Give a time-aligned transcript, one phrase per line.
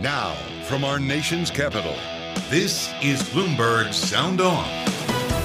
[0.00, 1.94] Now, from our nation's capital,
[2.50, 4.68] this is Bloomberg Sound On.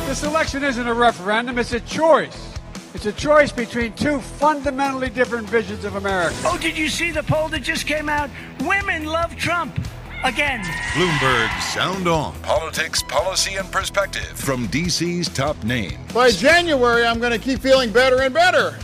[0.08, 2.54] This election isn't a referendum, it's a choice.
[2.94, 6.36] It's a choice between two fundamentally different visions of America.
[6.44, 8.30] Oh, did you see the poll that just came out?
[8.60, 9.80] Women love Trump.
[10.26, 10.62] Again.
[10.94, 12.34] Bloomberg Sound On.
[12.42, 15.98] Politics, policy, and perspective from DC's top name.
[16.14, 18.78] By January, I'm going to keep feeling better and better.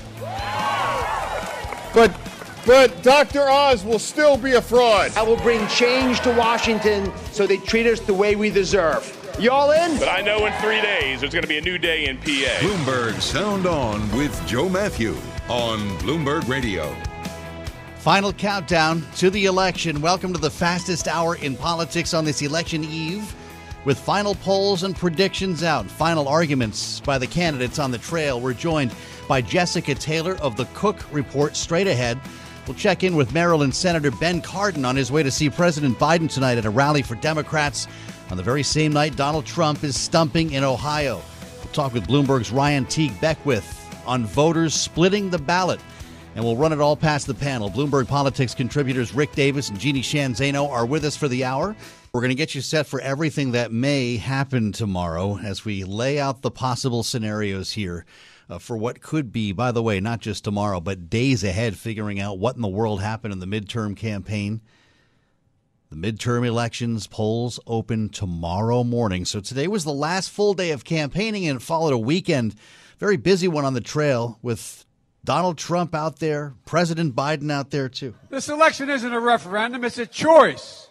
[1.94, 2.18] But
[2.68, 3.50] but Dr.
[3.50, 5.16] Oz will still be a fraud.
[5.16, 9.14] I will bring change to Washington so they treat us the way we deserve.
[9.40, 9.98] Y'all in?
[9.98, 12.26] But I know in three days there's going to be a new day in PA.
[12.60, 15.16] Bloomberg Sound On with Joe Matthew
[15.48, 16.94] on Bloomberg Radio.
[18.00, 20.02] Final countdown to the election.
[20.02, 23.34] Welcome to the fastest hour in politics on this election eve.
[23.86, 28.54] With final polls and predictions out, final arguments by the candidates on the trail, we're
[28.54, 28.92] joined
[29.30, 32.20] by Jessica Taylor of the Cook Report straight ahead.
[32.68, 36.30] We'll check in with Maryland Senator Ben Cardin on his way to see President Biden
[36.30, 37.88] tonight at a rally for Democrats.
[38.30, 41.22] On the very same night, Donald Trump is stumping in Ohio.
[41.60, 43.74] We'll talk with Bloomberg's Ryan Teague Beckwith
[44.06, 45.80] on voters splitting the ballot.
[46.36, 47.70] And we'll run it all past the panel.
[47.72, 51.74] Bloomberg Politics contributors Rick Davis and Jeannie Shanzano are with us for the hour.
[52.12, 56.20] We're going to get you set for everything that may happen tomorrow as we lay
[56.20, 58.06] out the possible scenarios here
[58.50, 62.20] uh, for what could be, by the way, not just tomorrow, but days ahead, figuring
[62.20, 64.62] out what in the world happened in the midterm campaign.
[65.90, 69.24] The midterm elections polls open tomorrow morning.
[69.26, 72.56] So today was the last full day of campaigning and it followed a weekend,
[73.00, 74.86] very busy one on the trail with
[75.24, 78.16] Donald Trump out there, President Biden out there too.
[78.30, 80.88] This election isn't a referendum, it's a choice.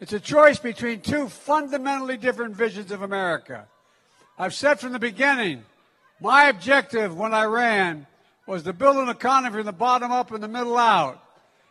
[0.00, 3.66] It's a choice between two fundamentally different visions of America.
[4.38, 5.64] I've said from the beginning
[6.20, 8.06] my objective when I ran
[8.46, 11.22] was to build an economy from the bottom up and the middle out.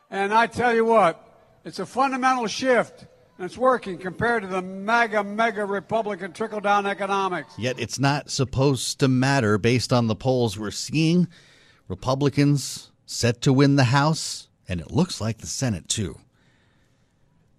[0.10, 1.22] And I tell you what,
[1.66, 3.06] it's a fundamental shift.
[3.38, 7.54] And it's working compared to the MAGA, MAGA Republican trickle down economics.
[7.58, 11.28] Yet it's not supposed to matter based on the polls we're seeing.
[11.88, 16.18] Republicans set to win the House, and it looks like the Senate too.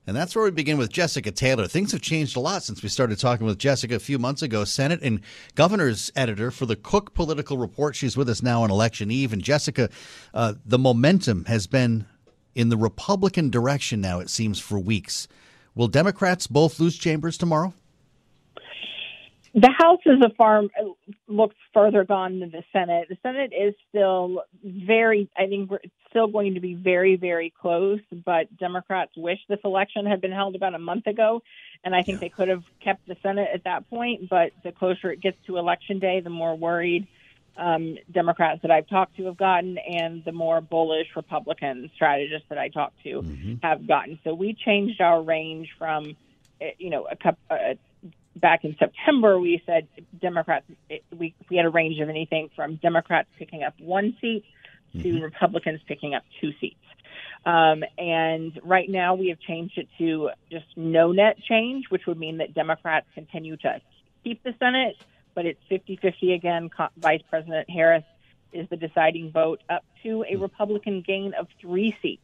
[0.09, 1.67] And that's where we begin with Jessica Taylor.
[1.67, 4.65] Things have changed a lot since we started talking with Jessica a few months ago.
[4.65, 5.21] Senate and
[5.55, 7.95] governor's editor for the Cook Political Report.
[7.95, 9.35] She's with us now on election eve.
[9.35, 9.91] And Jessica,
[10.33, 12.07] uh, the momentum has been
[12.55, 15.29] in the Republican direction now, it seems, for weeks.
[15.75, 17.75] Will Democrats both lose chambers tomorrow?
[19.61, 20.63] The House is a far
[21.27, 23.09] looks further gone than the Senate.
[23.09, 25.81] The Senate is still very, I think, we're
[26.11, 27.99] still going to be very, very close.
[28.25, 31.43] But Democrats wish this election had been held about a month ago,
[31.83, 32.21] and I think yeah.
[32.21, 34.29] they could have kept the Senate at that point.
[34.31, 37.09] But the closer it gets to election day, the more worried
[37.57, 42.59] um, Democrats that I've talked to have gotten, and the more bullish Republican strategists that
[42.59, 43.55] I talked to mm-hmm.
[43.65, 44.21] have gotten.
[44.23, 46.17] So we changed our range from,
[46.61, 47.41] eh, you know, a couple.
[47.51, 47.75] Uh,
[48.39, 49.89] back in September, we said
[50.21, 50.67] Democrats,
[51.17, 54.45] we, we had a range of anything from Democrats picking up one seat
[54.93, 55.23] to mm-hmm.
[55.23, 56.77] Republicans picking up two seats.
[57.45, 62.19] Um, and right now we have changed it to just no net change, which would
[62.19, 63.81] mean that Democrats continue to
[64.25, 64.97] keep the Senate,
[65.35, 66.71] but it's 50 50 again.
[66.97, 68.05] Vice President Harris
[68.53, 72.23] is the deciding vote up to a Republican gain of three seats.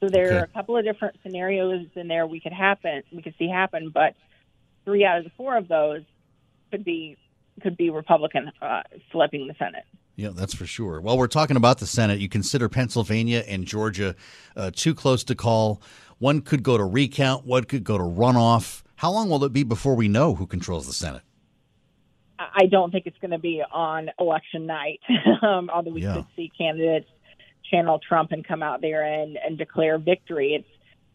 [0.00, 0.36] So there okay.
[0.36, 3.90] are a couple of different scenarios in there we could happen, we could see happen,
[3.90, 4.14] but
[4.86, 6.00] three out of the four of those
[6.70, 7.18] could be
[7.62, 9.84] could be Republican uh, flipping the Senate.
[10.14, 11.00] Yeah, that's for sure.
[11.02, 14.14] While we're talking about the Senate, you consider Pennsylvania and Georgia
[14.56, 15.82] uh, too close to call.
[16.18, 18.82] One could go to recount, one could go to runoff.
[18.96, 21.22] How long will it be before we know who controls the Senate?
[22.38, 25.00] I don't think it's going to be on election night,
[25.42, 26.14] um, although we yeah.
[26.14, 27.08] could see candidates
[27.70, 30.54] channel Trump and come out there and, and declare victory.
[30.54, 30.68] It's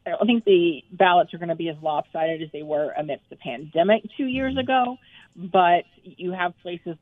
[0.05, 3.29] I don't think the ballots are going to be as lopsided as they were amidst
[3.29, 4.97] the pandemic two years ago,
[5.35, 6.97] but you have places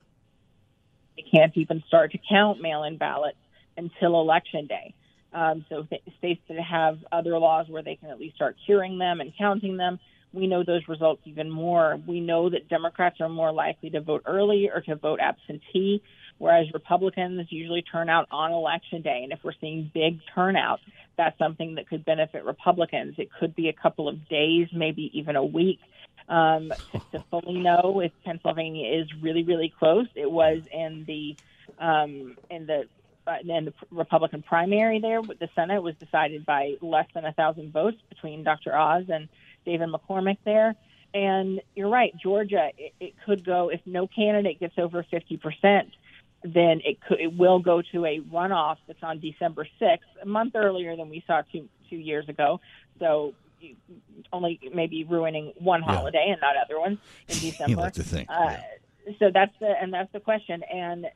[1.15, 3.37] they can't even start to count mail-in ballots
[3.77, 4.93] until election day.
[5.31, 8.97] Um, so th- states that have other laws where they can at least start curing
[8.97, 9.99] them and counting them,
[10.33, 11.99] we know those results even more.
[12.05, 16.03] We know that Democrats are more likely to vote early or to vote absentee,
[16.39, 19.21] whereas Republicans usually turn out on election day.
[19.23, 20.79] And if we're seeing big turnout,
[21.17, 23.15] that's something that could benefit Republicans.
[23.17, 25.79] It could be a couple of days, maybe even a week.
[26.27, 30.05] Um, to, to fully know if Pennsylvania is really, really close.
[30.13, 31.35] It was in the
[31.79, 32.87] um, in the
[33.25, 35.23] uh, in the Republican primary there.
[35.23, 38.77] The Senate was decided by less than a thousand votes between Dr.
[38.77, 39.27] Oz and
[39.65, 40.75] David McCormick there.
[41.15, 45.89] And you're right, Georgia, it, it could go if no candidate gets over 50 percent
[46.43, 50.55] then it could it will go to a runoff that's on December 6th, a month
[50.55, 52.59] earlier than we saw two two years ago.
[52.99, 53.33] So
[54.31, 56.33] only maybe ruining one holiday yeah.
[56.33, 57.71] and not other ones in December.
[57.71, 58.29] you like to think.
[58.29, 59.13] Uh, yeah.
[59.19, 60.63] So that's the and that's the question.
[60.63, 61.07] And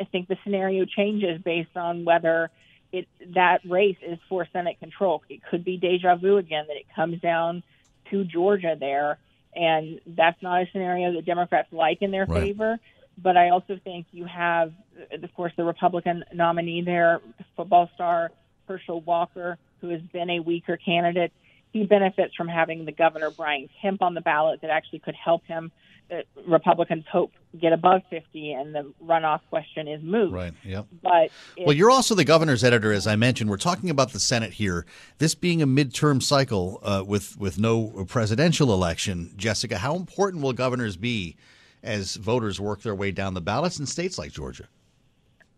[0.00, 2.50] I think the scenario changes based on whether
[2.92, 5.22] it that race is for Senate control.
[5.28, 7.62] It could be deja vu again that it comes down
[8.10, 9.18] to Georgia there,
[9.54, 12.42] and that's not a scenario that Democrats like in their right.
[12.42, 12.78] favor.
[13.18, 14.72] But I also think you have,
[15.10, 17.20] of course, the Republican nominee there,
[17.56, 18.30] football star
[18.68, 21.32] Herschel Walker, who has been a weaker candidate.
[21.72, 25.44] He benefits from having the governor Brian Kemp on the ballot that actually could help
[25.46, 25.72] him.
[26.08, 30.32] Uh, Republicans hope get above 50 and the runoff question is moved.
[30.32, 30.54] Right.
[30.62, 30.86] Yep.
[31.02, 33.50] But well, you're also the governor's editor, as I mentioned.
[33.50, 34.86] We're talking about the Senate here.
[35.18, 40.52] This being a midterm cycle uh, with with no presidential election, Jessica, how important will
[40.52, 41.36] governors be
[41.82, 44.68] as voters work their way down the ballots in states like Georgia?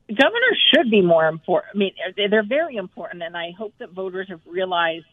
[0.09, 1.75] Governors should be more important.
[1.75, 1.93] I mean,
[2.31, 5.05] they're very important, and I hope that voters have realized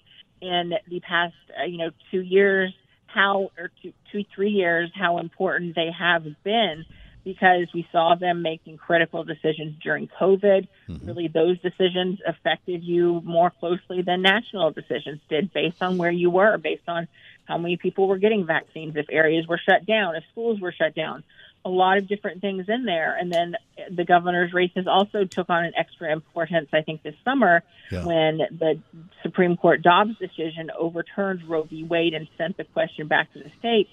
[0.42, 2.74] in the past, uh, you know, two years
[3.08, 6.86] how or two, two, three years how important they have been
[7.24, 10.68] because we saw them making critical decisions during COVID.
[10.88, 11.08] Mm-hmm.
[11.08, 16.30] Really, those decisions affected you more closely than national decisions did based on where you
[16.30, 17.08] were, based on
[17.46, 20.96] how many people were getting vaccines, if areas were shut down, if schools were shut
[20.96, 21.24] down.
[21.64, 23.16] A lot of different things in there.
[23.20, 23.56] And then
[23.90, 28.06] the governor's races also took on an extra importance, I think, this summer yeah.
[28.06, 28.80] when the
[29.24, 31.84] Supreme Court Dobbs decision overturned Roe v.
[31.84, 33.90] Wade and sent the question back to the states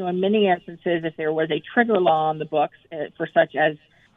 [0.00, 3.28] so in many instances, if there was a trigger law on the books uh, for
[3.34, 3.76] such as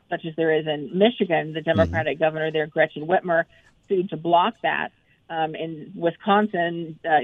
[0.10, 2.24] such as there is in Michigan, the Democratic mm-hmm.
[2.24, 3.44] governor there, Gretchen Whitmer,
[3.90, 4.94] sued to block that.
[5.30, 7.20] Um, in Wisconsin, uh,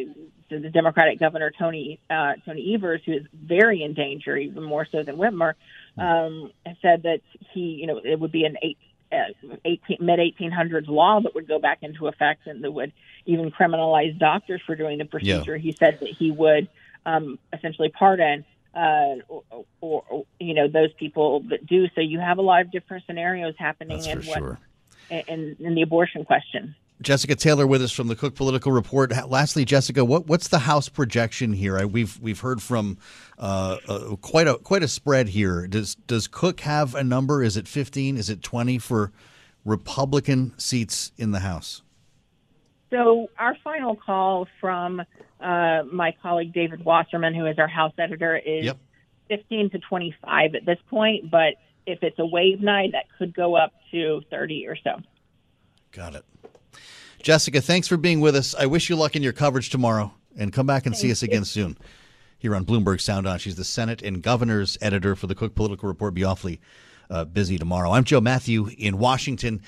[0.49, 5.03] the Democratic governor Tony uh, Tony Evers, who is very in danger, even more so
[5.03, 5.53] than Whitmer,
[5.97, 6.51] um,
[6.81, 7.21] said that
[7.53, 8.77] he, you know, it would be an eight,
[9.11, 12.93] uh, 18, mid 1800s law that would go back into effect and that would
[13.25, 15.55] even criminalize doctors for doing the procedure.
[15.55, 15.61] Yeah.
[15.61, 16.67] He said that he would
[17.05, 19.43] um, essentially pardon uh, or,
[19.81, 21.87] or, or, you know those people that do.
[21.95, 24.59] So you have a lot of different scenarios happening That's in what sure.
[25.09, 26.75] in, in the abortion question.
[27.01, 29.13] Jessica Taylor with us from the Cook Political Report.
[29.29, 31.85] Lastly, Jessica, what, what's the House projection here?
[31.87, 32.97] We've we've heard from
[33.37, 35.65] uh, uh, quite a quite a spread here.
[35.67, 37.41] Does does Cook have a number?
[37.41, 38.17] Is it fifteen?
[38.17, 39.11] Is it twenty for
[39.63, 41.81] Republican seats in the House?
[42.89, 45.01] So our final call from
[45.39, 48.77] uh, my colleague David Wasserman, who is our House editor, is yep.
[49.29, 51.29] 15 to 25 at this point.
[51.29, 55.01] But if it's a wave night, that could go up to 30 or so.
[55.91, 56.25] Got it.
[57.21, 58.55] Jessica, thanks for being with us.
[58.55, 61.21] I wish you luck in your coverage tomorrow, and come back and Thank see us
[61.21, 61.77] again soon
[62.37, 63.37] here on Bloomberg Sound On.
[63.37, 66.13] She's the Senate and Governor's editor for the Cook Political Report.
[66.13, 66.61] Be awfully
[67.09, 67.91] uh, busy tomorrow.
[67.91, 69.61] I'm Joe Matthew in Washington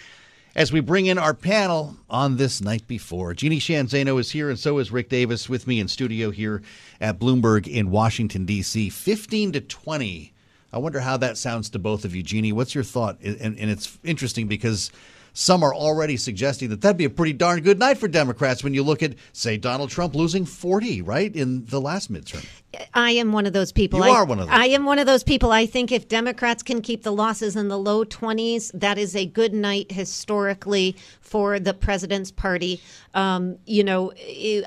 [0.56, 3.34] as we bring in our panel on this night before.
[3.34, 6.62] Jeannie Shanzano is here, and so is Rick Davis with me in studio here
[7.02, 8.90] at Bloomberg in Washington, D.C.
[8.90, 10.34] 15 to 20.
[10.72, 12.24] I wonder how that sounds to both of you.
[12.24, 13.20] Jeannie, what's your thought?
[13.22, 14.90] And, and it's interesting because
[15.34, 18.74] some are already suggesting that that'd be a pretty darn good night for Democrats when
[18.74, 22.46] you look at, say, Donald Trump losing 40, right, in the last midterm.
[22.94, 24.00] I am one of those people.
[24.00, 24.58] You I, are one of those.
[24.58, 25.52] I am one of those people.
[25.52, 29.26] I think if Democrats can keep the losses in the low 20s, that is a
[29.26, 32.82] good night historically for the president's party.
[33.14, 34.14] Um, you know,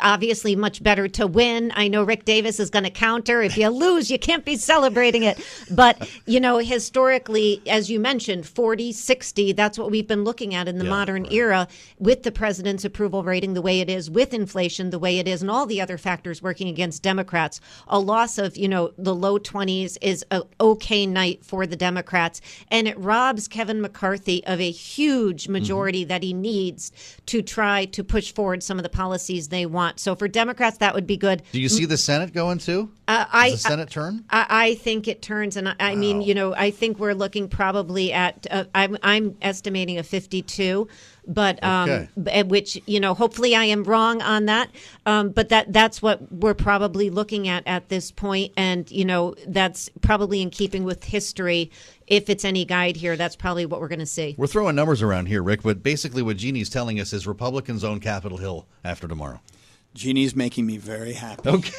[0.00, 1.73] obviously much better to win.
[1.76, 3.42] I know Rick Davis is going to counter.
[3.42, 5.42] If you lose, you can't be celebrating it.
[5.70, 10.68] But, you know, historically, as you mentioned, 40, 60, that's what we've been looking at
[10.68, 11.68] in the Yeah, modern era
[11.99, 15.42] with the president's approval rating the way it is, with inflation the way it is,
[15.42, 17.61] and all the other factors working against Democrats.
[17.95, 22.41] A loss of, you know, the low 20s is a okay night for the Democrats,
[22.69, 26.09] and it robs Kevin McCarthy of a huge majority Mm-hmm.
[26.09, 26.91] that he needs
[27.27, 30.01] to try to push forward some of the policies they want.
[30.01, 31.43] So for Democrats, that would be good.
[31.53, 32.91] Do you see the Senate going too?
[33.07, 34.25] Uh, I, the Senate turn?
[34.31, 37.49] I, I think it turns, and I, I mean, you know, I think we're looking
[37.49, 38.47] probably at.
[38.51, 40.89] Uh, I'm I'm estimating a 52,
[41.26, 42.09] but um, Okay.
[42.23, 44.71] b- which you know, hopefully, I am wrong on that.
[45.07, 49.35] Um, but that that's what we're probably looking at at this point, and you know,
[49.47, 51.71] that's probably in keeping with history.
[52.07, 54.35] If it's any guide here, that's probably what we're going to see.
[54.37, 57.99] We're throwing numbers around here, Rick, but basically what Jeannie's telling us is Republicans own
[58.00, 59.40] Capitol Hill after tomorrow.
[59.95, 61.49] Jeannie's making me very happy.
[61.49, 61.73] Okay,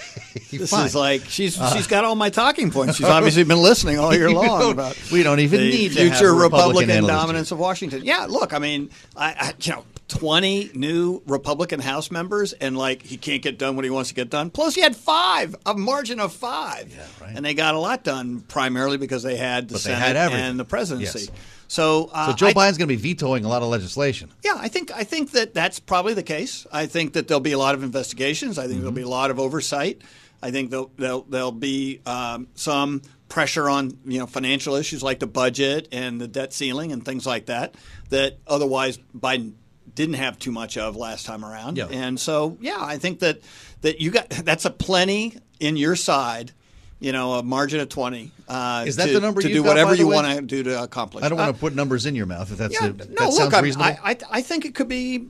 [0.51, 0.85] This fine.
[0.85, 2.95] is like she's Uh, she's got all my talking points.
[2.95, 7.07] She's obviously been listening all year long about we don't even need future Republican Republican,
[7.07, 8.01] dominance of Washington.
[8.03, 9.83] Yeah, look, I mean, I, I you know.
[10.07, 14.15] 20 new Republican House members, and like he can't get done what he wants to
[14.15, 14.51] get done.
[14.51, 16.93] Plus, he had five, a margin of five.
[16.93, 17.35] Yeah, right.
[17.35, 20.59] And they got a lot done primarily because they had the But Senate had and
[20.59, 21.21] the presidency.
[21.21, 21.31] Yes.
[21.67, 24.29] So, uh, So Joe I- Biden's going to be vetoing a lot of legislation.
[24.43, 26.65] yeah, I think I think that that's probably the case.
[26.71, 28.57] I think that there'll be a lot of investigations.
[28.59, 30.01] I think there'll be a lot of oversight.
[30.43, 35.19] I think there'll there'll, there'll be um, some pressure on you know financial issues like
[35.19, 37.73] the budget and the debt ceiling and things like that
[38.09, 39.53] that otherwise Biden
[39.95, 41.77] didn't have too much of last time around.
[41.77, 41.87] Yeah.
[41.89, 43.39] And so yeah, I think that
[43.81, 46.51] that you got that's a plenty in your side.
[46.99, 48.31] You know, a margin of twenty.
[48.47, 50.15] Uh, Is that to- the number to do got, whatever you way?
[50.15, 51.23] want to do to accomplish?
[51.23, 53.09] I don't Uh, want to put numbers in your mouth if that's yeah, a, that
[53.09, 53.85] no, sounds look, I, reasonable.
[54.03, 55.25] I, I, I think it could be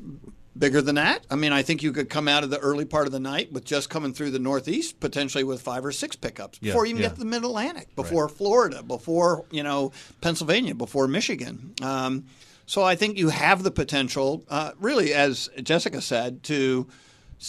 [0.57, 1.25] bigger than that.
[1.29, 3.51] I mean, I think you could come out of the early part of the night
[3.51, 6.91] with just coming through the Northeast, potentially with five or six pickups Yeah, before you
[6.91, 7.07] even yeah.
[7.10, 9.91] get to the Mid Atlantic, before Florida, before you know
[10.22, 11.74] Pennsylvania, before Michigan.
[11.81, 12.25] Um,
[12.67, 16.88] so I think you have the potential, uh, really, as Jessica said, to.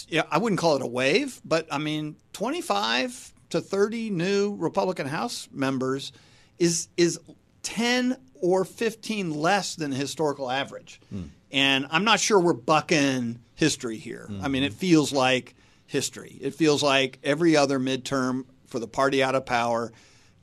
[0.09, 5.07] Yeah, I wouldn't call it a wave, but I mean, 25 to 30 new Republican
[5.07, 6.11] House members
[6.59, 7.19] is is
[7.63, 11.01] 10 or 15 less than the historical average.
[11.09, 11.23] Hmm.
[11.51, 14.29] And I'm not sure we're bucking history here.
[14.41, 14.77] I mean, it hmm.
[14.77, 16.37] feels like history.
[16.41, 19.91] It feels like every other midterm for the party out of power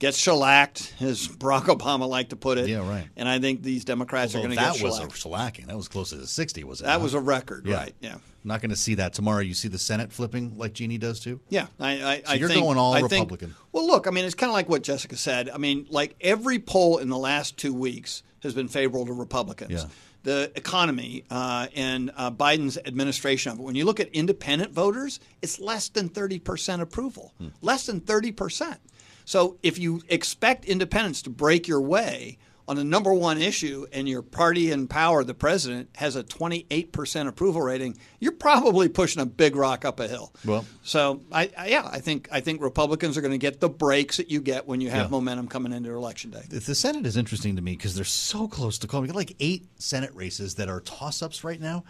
[0.05, 2.69] gets shellacked, as Barack Obama liked to put it.
[2.69, 3.07] Yeah, right.
[3.17, 5.57] And I think these Democrats Although are going to get that was shellacked.
[5.57, 5.67] a shellacking.
[5.69, 6.85] That was close to the 60, was it?
[6.85, 7.01] That not?
[7.03, 8.17] was a record, right, yeah.
[8.47, 9.41] Not going to see that tomorrow.
[9.41, 11.41] You see the Senate flipping like Jeannie does too?
[11.49, 13.55] Yeah, I, I, So I you're think, going all I think- Republican.
[13.73, 15.49] well, look, I mean, it's kind of like what Jessica said.
[15.49, 19.71] I mean, like every poll in the last two weeks has been favorable to Republicans.
[19.73, 19.85] Yeah.
[20.25, 23.63] The economy uh, and uh, Biden's administration of it.
[23.63, 27.35] When you look at independent voters, it's less than thirty percent approval.
[27.39, 27.49] Hmm.
[27.61, 28.81] Less than thirty percent.
[29.25, 34.09] So if you expect independents to break your way on the number one issue and
[34.09, 39.27] your party in power, the president, has a 28% approval rating, you're probably pushing a
[39.27, 40.33] big rock up a hill.
[40.47, 43.69] Well- so I, I yeah, I think I think Republicans are going to get the
[43.69, 45.11] breaks that you get when you have Yeah.
[45.11, 46.43] momentum coming into election day.
[46.49, 49.03] The the Senate is interesting to me because they're so close to calling.
[49.03, 51.85] We got like eight Senate races that are toss ups right now.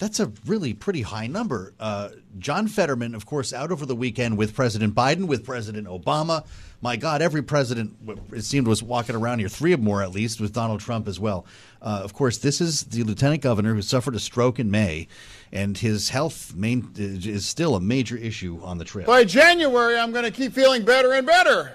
[0.00, 1.74] That's a really pretty high number.
[1.78, 6.46] Uh, John Fetterman, of course, out over the weekend with President Biden, with President Obama.
[6.80, 7.94] My God, every president,
[8.32, 11.20] it seemed, was walking around here, three or more at least, with Donald Trump as
[11.20, 11.44] well.
[11.82, 15.06] Uh, of course, this is the lieutenant governor who suffered a stroke in May,
[15.52, 19.04] and his health main, is still a major issue on the trip.
[19.04, 21.72] By January, I'm going to keep feeling better and better.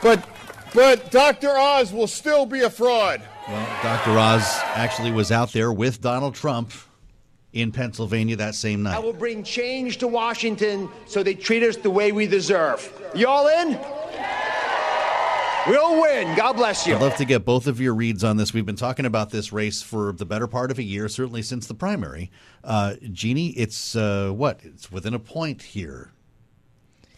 [0.00, 0.26] But,
[0.72, 1.50] but Dr.
[1.50, 3.20] Oz will still be a fraud.
[3.48, 4.18] Well, Dr.
[4.18, 6.72] Oz actually was out there with Donald Trump
[7.52, 8.94] in Pennsylvania that same night.
[8.94, 12.90] I will bring change to Washington so they treat us the way we deserve.
[13.14, 13.78] You all in?
[15.66, 16.36] We'll win.
[16.36, 16.96] God bless you.
[16.96, 18.52] I'd love to get both of your reads on this.
[18.52, 21.66] We've been talking about this race for the better part of a year, certainly since
[21.68, 22.32] the primary.
[22.64, 24.60] Uh, Jeannie, it's uh, what?
[24.64, 26.10] It's within a point here.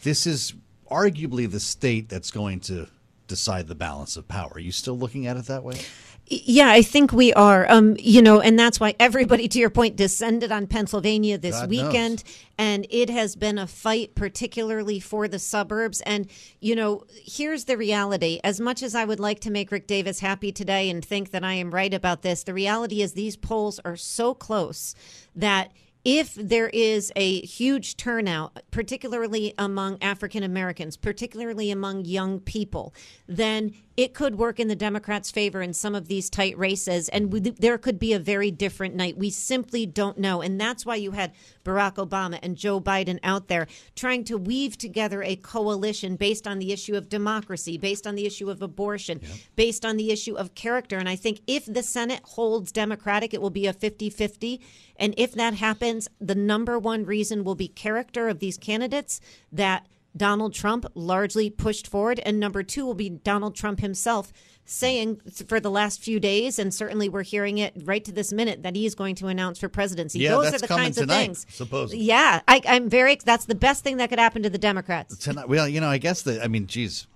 [0.02, 0.52] This is
[0.90, 2.88] arguably the state that's going to
[3.28, 4.52] decide the balance of power.
[4.54, 5.80] Are you still looking at it that way?
[6.26, 7.70] Yeah, I think we are.
[7.70, 11.70] Um, you know, and that's why everybody, to your point, descended on Pennsylvania this God
[11.70, 11.84] knows.
[11.84, 12.24] weekend.
[12.56, 16.00] And it has been a fight, particularly for the suburbs.
[16.02, 18.40] And, you know, here's the reality.
[18.42, 21.44] As much as I would like to make Rick Davis happy today and think that
[21.44, 24.94] I am right about this, the reality is these polls are so close
[25.36, 25.72] that
[26.04, 32.94] if there is a huge turnout, particularly among African Americans, particularly among young people,
[33.26, 37.32] then it could work in the Democrats' favor in some of these tight races, and
[37.32, 39.16] we, there could be a very different night.
[39.16, 41.32] We simply don't know, and that's why you had
[41.64, 46.58] Barack Obama and Joe Biden out there trying to weave together a coalition based on
[46.58, 49.20] the issue of democracy, based on the issue of abortion,
[49.54, 50.98] based on the issue of character.
[50.98, 54.60] And I think if the Senate holds Democratic, it will be a 50 50.
[54.96, 59.20] And if that happens, the number one reason will be character of these candidates
[59.52, 59.86] that
[60.16, 62.20] Donald Trump largely pushed forward.
[62.20, 64.32] And number two will be Donald Trump himself
[64.64, 68.62] saying for the last few days, and certainly we're hearing it right to this minute,
[68.62, 70.20] that he is going to announce for presidency.
[70.20, 71.46] Yeah, Those that's are the kinds tonight, of things.
[71.50, 72.02] Supposedly.
[72.04, 73.16] Yeah, I, am very.
[73.16, 75.18] That's the best thing that could happen to the Democrats.
[75.18, 76.42] Tonight, well, you know, I guess that.
[76.42, 77.06] I mean, geez,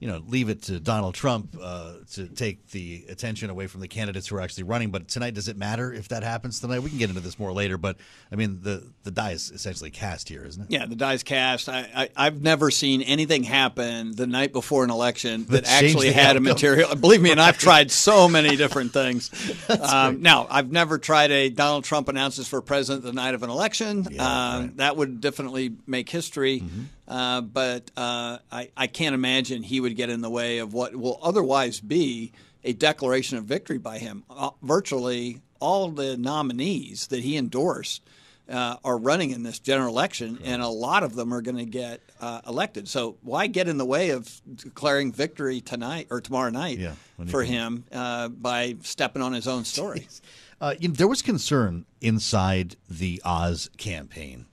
[0.00, 3.88] you know, leave it to Donald Trump uh, to take the attention away from the
[3.88, 4.90] candidates who are actually running.
[4.92, 6.80] But tonight, does it matter if that happens tonight?
[6.80, 7.76] We can get into this more later.
[7.78, 7.96] But
[8.30, 10.70] I mean, the the die is essentially cast here, isn't it?
[10.70, 11.68] Yeah, the die is cast.
[11.68, 16.12] I, I have never seen anything happen the night before an election that, that actually
[16.12, 16.94] had a material.
[16.94, 19.30] Believe me, and I've tried so many different things.
[19.88, 23.50] Um, now, I've never tried a Donald Trump announces for president the night of an
[23.50, 24.06] election.
[24.10, 24.76] Yeah, um, right.
[24.78, 26.60] That would definitely make history.
[26.60, 26.82] Mm-hmm.
[27.08, 30.94] Uh, but uh, I, I can't imagine he would get in the way of what
[30.94, 34.24] will otherwise be a declaration of victory by him.
[34.28, 38.02] Uh, virtually all the nominees that he endorsed
[38.48, 41.64] uh, are running in this general election, and a lot of them are going to
[41.64, 42.88] get uh, elected.
[42.88, 46.94] So why get in the way of declaring victory tonight or tomorrow night yeah,
[47.26, 50.08] for him uh, by stepping on his own story?
[50.78, 54.46] you know, there was concern inside the Oz campaign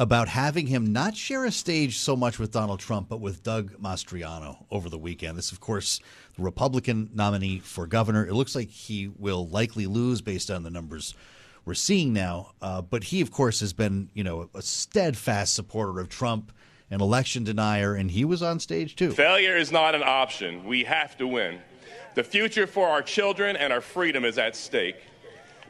[0.00, 3.72] about having him not share a stage so much with Donald Trump, but with Doug
[3.72, 5.36] Mastriano over the weekend.
[5.36, 6.00] This, of course,
[6.36, 8.26] the Republican nominee for governor.
[8.26, 11.14] It looks like he will likely lose based on the numbers
[11.66, 12.52] we're seeing now.
[12.62, 16.50] Uh, but he, of course, has been, you know, a steadfast supporter of Trump,
[16.90, 19.10] an election denier, and he was on stage too.
[19.10, 20.64] Failure is not an option.
[20.64, 21.60] We have to win.
[22.14, 24.96] The future for our children and our freedom is at stake.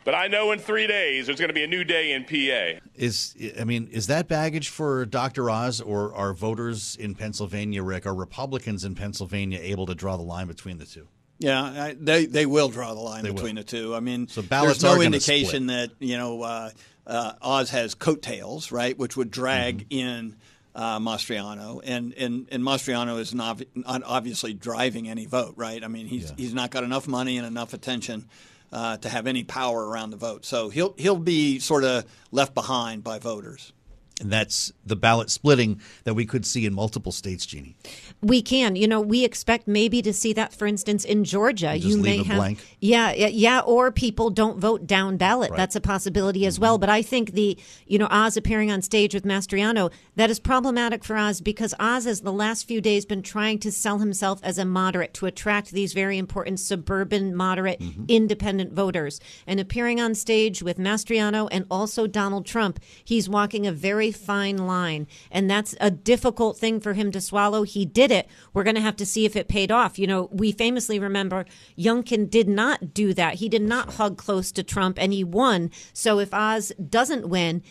[0.04, 2.80] But I know in three days there's going to be a new day in PA.
[2.95, 5.50] Is I mean, is that baggage for Dr.
[5.50, 10.23] Oz, or are voters in Pennsylvania, Rick, are Republicans in Pennsylvania able to draw the
[10.23, 11.09] line between the two?
[11.38, 13.62] Yeah, I, they they will draw the line they between will.
[13.62, 13.95] the two.
[13.95, 16.71] I mean, so there's no indication that you know uh,
[17.07, 20.09] uh, Oz has coattails, right, which would drag mm-hmm.
[20.09, 20.37] in.
[20.73, 25.83] Uh, Mastriano and, and and Mastriano is not, not obviously driving any vote, right?
[25.83, 26.37] I mean, he's yeah.
[26.37, 28.28] he's not got enough money and enough attention
[28.72, 30.44] uh, to have any power around the vote.
[30.44, 33.72] So he'll he'll be sort of left behind by voters.
[34.20, 37.74] And that's the ballot splitting that we could see in multiple states, Jeannie.
[38.20, 38.76] We can.
[38.76, 41.74] You know, we expect maybe to see that, for instance, in Georgia.
[41.74, 42.76] You, may have, blank.
[42.80, 45.50] Yeah, yeah, or people don't vote down ballot.
[45.50, 45.56] Right.
[45.56, 46.62] That's a possibility as mm-hmm.
[46.62, 46.78] well.
[46.78, 51.02] But I think the, you know, Oz appearing on stage with Mastriano, that is problematic
[51.02, 54.59] for Oz because Oz has the last few days been trying to sell himself as
[54.59, 58.04] a moderate to attract these very important suburban, moderate, mm-hmm.
[58.09, 59.18] independent voters.
[59.46, 64.57] And appearing on stage with Mastriano and also Donald Trump, he's walking a very fine
[64.59, 65.07] line.
[65.31, 67.62] And that's a difficult thing for him to swallow.
[67.62, 68.29] He did it.
[68.53, 69.99] We're going to have to see if it paid off.
[69.99, 71.44] You know, we famously remember
[71.79, 73.35] Youngkin did not do that.
[73.35, 75.70] He did not hug close to Trump and he won.
[75.92, 77.62] So if Oz doesn't win,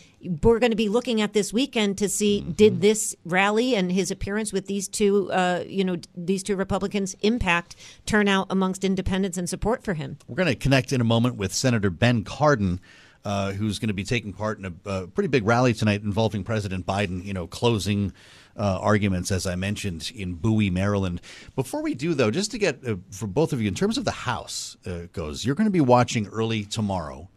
[0.42, 2.52] we're going to be looking at this weekend to see mm-hmm.
[2.52, 7.14] did this rally and his appearance with these two, uh, you know, these two Republicans
[7.22, 7.76] impact
[8.06, 10.18] turnout amongst independents and support for him.
[10.28, 12.80] We're going to connect in a moment with Senator Ben Cardin
[13.24, 16.44] uh, who's going to be taking part in a, a, pretty big rally tonight involving
[16.44, 18.12] President Biden, you know, closing
[18.56, 21.20] uh, arguments, as I mentioned, in Bowie, Maryland.
[21.54, 24.04] Before we do, though, just to get uh, for both of you, in terms of
[24.04, 27.28] the House uh, goes, you're going to be watching early tomorrow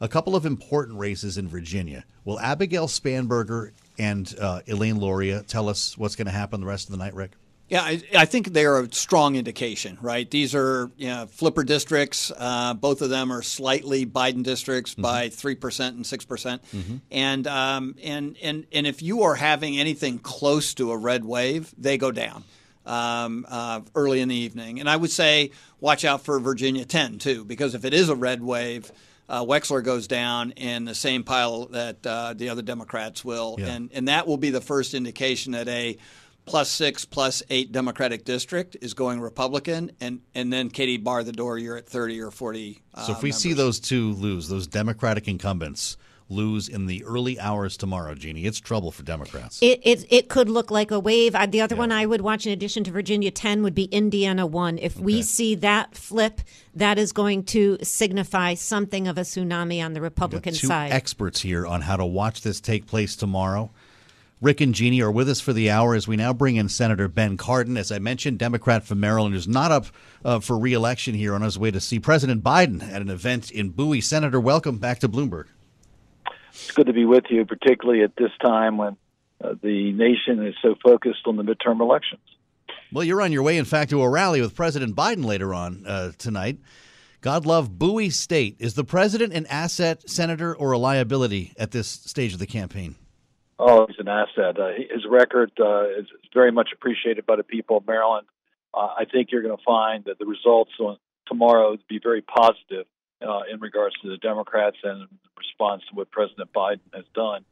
[0.00, 2.04] a couple of important races in Virginia.
[2.24, 6.86] Will Abigail Spanberger and uh, Elaine Luria tell us what's going to happen the rest
[6.86, 7.32] of the night, Rick?
[7.68, 10.28] Yeah, I, I, think they're a strong indication, right?
[10.30, 12.32] These are you know, flipper districts.
[12.34, 15.02] Uh, both of them are slightly Biden districts mm-hmm.
[15.02, 16.62] by three percent and six percent.
[16.74, 16.96] Mm-hmm.
[17.10, 21.74] And um, and and and if you are having anything close to a red wave,
[21.76, 22.44] they go down
[22.86, 24.80] um, uh, early in the evening.
[24.80, 28.16] And I would say watch out for Virginia 10 too, because if it is a
[28.16, 28.90] red wave.
[29.30, 33.66] Uh, Wexton goes down in the same pile that uh, the other Democrats will, yeah.
[33.66, 35.98] and and that will be the first indication that a
[36.48, 41.32] plus six, plus eight Democratic district is going Republican, and and then Katie bar the
[41.32, 42.82] door, you're at thirty or forty.
[42.94, 43.42] Uh, so if we members.
[43.42, 45.96] see those two lose, those Democratic incumbents,
[46.28, 49.58] lose in the early hours tomorrow, Jeannie, it's trouble for Democrats.
[49.62, 51.34] It it, it could look like a wave.
[51.50, 51.78] The other yeah.
[51.78, 54.78] one I would watch, in addition to Virginia 10, would be Indiana 1.
[54.78, 55.04] If okay.
[55.04, 56.40] we see that flip,
[56.74, 60.92] that is going to signify something of a tsunami on the Republican two side.
[60.92, 63.70] Experts here on how to watch this take place tomorrow.
[64.40, 67.08] Rick and Jeannie are with us for the hour as we now bring in Senator
[67.08, 67.76] Ben Cardin.
[67.76, 69.86] As I mentioned, Democrat from Maryland, who's not up
[70.24, 73.70] uh, for reelection here on his way to see President Biden at an event in
[73.70, 74.00] Bowie.
[74.00, 75.46] Senator, welcome back to Bloomberg.
[76.50, 78.96] It's good to be with you, particularly at this time when
[79.42, 82.22] uh, the nation is so focused on the midterm elections.
[82.92, 85.84] Well, you're on your way, in fact, to a rally with President Biden later on
[85.84, 86.58] uh, tonight.
[87.22, 88.56] God love Bowie State.
[88.60, 92.94] Is the president an asset, Senator, or a liability at this stage of the campaign?
[93.58, 94.58] Oh, he's an asset.
[94.58, 98.26] Uh, his record uh, is very much appreciated by the people of Maryland.
[98.72, 102.22] Uh, I think you're going to find that the results on tomorrow would be very
[102.22, 102.86] positive
[103.20, 107.44] uh, in regards to the Democrats and in response to what President Biden has done.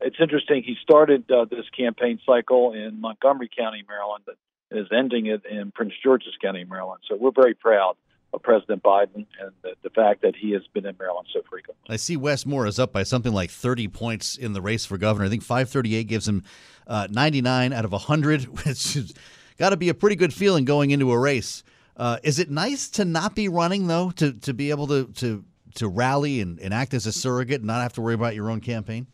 [0.00, 0.62] It's interesting.
[0.62, 4.36] He started uh, this campaign cycle in Montgomery County, Maryland, that
[4.70, 7.00] is ending it in Prince George's County, Maryland.
[7.08, 7.96] So we're very proud
[8.34, 11.82] of President Biden and the, the, fact that he has been in Maryland so frequently.
[11.88, 14.98] I see Wes Moore is up by something like 30 points in the race for
[14.98, 15.26] governor.
[15.26, 16.42] I think 538 gives him
[16.86, 19.14] uh, 99 out of 100, which has
[19.56, 21.62] got to be a pretty good feeling going into a race.
[21.96, 25.44] Uh, is it nice to not be running though, to to be able to to
[25.76, 28.50] to rally and, and act as a surrogate and not have to worry about your
[28.50, 29.06] own campaign?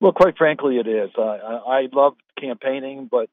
[0.00, 1.10] Well, quite frankly, it is.
[1.16, 3.30] I, I love campaigning, but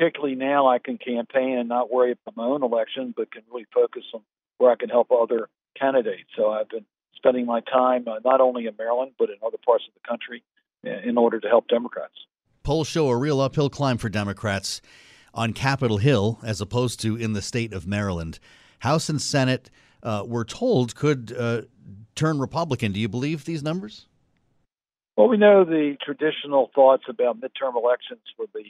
[0.00, 3.66] particularly now I can campaign and not worry about my own election, but can really
[3.72, 4.22] focus on
[4.58, 6.30] where I can help other candidates.
[6.36, 9.84] So I've been spending my time uh, not only in Maryland but in other parts
[9.86, 10.42] of the country
[10.82, 12.14] in order to help Democrats.
[12.62, 14.80] Polls show a real uphill climb for Democrats
[15.34, 18.38] on Capitol Hill as opposed to in the state of Maryland.
[18.78, 19.70] House and Senate,
[20.02, 21.62] uh, we're told, could uh,
[22.14, 22.92] turn Republican.
[22.92, 24.06] Do you believe these numbers?
[25.16, 28.64] Well, we know the traditional thoughts about midterm elections for the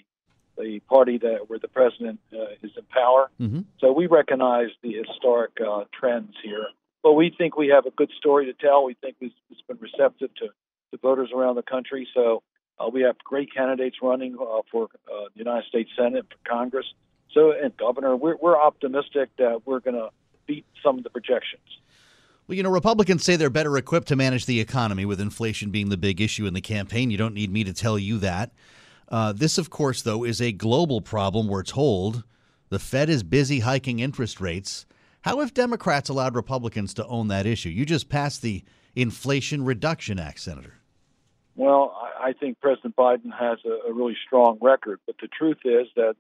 [0.61, 3.31] the party that where the president uh, is in power.
[3.41, 3.61] Mm-hmm.
[3.81, 6.67] So we recognize the historic uh, trends here.
[7.03, 8.85] But we think we have a good story to tell.
[8.85, 9.35] We think it's
[9.67, 10.47] been receptive to,
[10.91, 12.07] to voters around the country.
[12.13, 12.43] So
[12.79, 16.87] uh, we have great candidates running uh, for uh, the United States Senate, for Congress.
[17.33, 20.11] So, and Governor, we're, we're optimistic that we're going to
[20.47, 21.63] beat some of the projections.
[22.47, 25.89] Well, you know, Republicans say they're better equipped to manage the economy, with inflation being
[25.89, 27.11] the big issue in the campaign.
[27.11, 28.51] You don't need me to tell you that.
[29.11, 32.23] Uh, this, of course, though, is a global problem, we're told.
[32.69, 34.87] The Fed is busy hiking interest rates.
[35.23, 37.69] How have Democrats allowed Republicans to own that issue?
[37.69, 38.63] You just passed the
[38.95, 40.75] Inflation Reduction Act, Senator.
[41.57, 46.15] Well, I think President Biden has a, really strong record, but the truth is that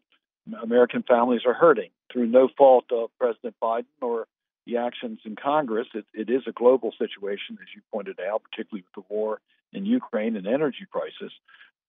[0.62, 4.26] American families are hurting through no fault of President Biden or
[4.66, 5.86] the actions in Congress.
[5.94, 9.40] It, it is a global situation, as you pointed out, particularly with the war
[9.72, 11.32] in Ukraine and energy prices.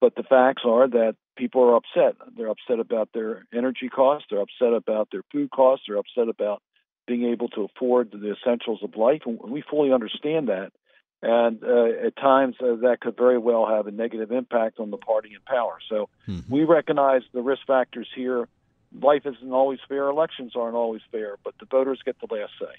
[0.02, 2.16] But the facts are that people are upset.
[2.36, 4.26] They're upset about their energy costs.
[4.28, 5.84] They're upset about their food costs.
[5.86, 6.60] They're upset about
[7.06, 9.22] being able to afford the essentials of life.
[9.26, 10.72] And we fully understand that.
[11.22, 14.96] And uh, at times, uh, that could very well have a negative impact on the
[14.96, 15.78] party in power.
[15.88, 16.52] So mm-hmm.
[16.52, 18.48] we recognize the risk factors here.
[19.00, 20.08] Life isn't always fair.
[20.08, 22.74] Elections aren't always fair, but the voters get the last say.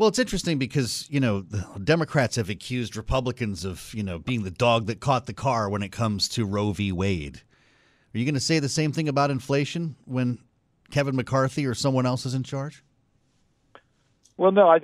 [0.00, 4.44] Well, it's interesting because you know the Democrats have accused Republicans of you know being
[4.44, 6.90] the dog that caught the car when it comes to Roe v.
[6.90, 7.42] Wade.
[8.14, 10.38] Are you going to say the same thing about inflation when
[10.90, 12.82] Kevin McCarthy or someone else is in charge?
[14.38, 14.78] Well, no, I,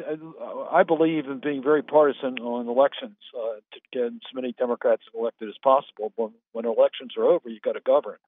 [0.71, 5.49] I, believe in being very partisan on elections uh, to get as many Democrats elected
[5.49, 6.13] as possible.
[6.15, 8.19] But when elections are over, you've got to govern,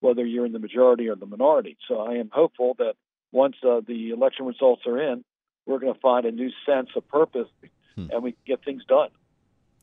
[0.00, 1.76] whether you're in the majority or the minority.
[1.86, 2.94] So I am hopeful that
[3.32, 5.24] once uh, the election results are in,
[5.68, 7.48] we're going to find a new sense of purpose
[7.94, 8.06] hmm.
[8.10, 9.10] and we can get things done.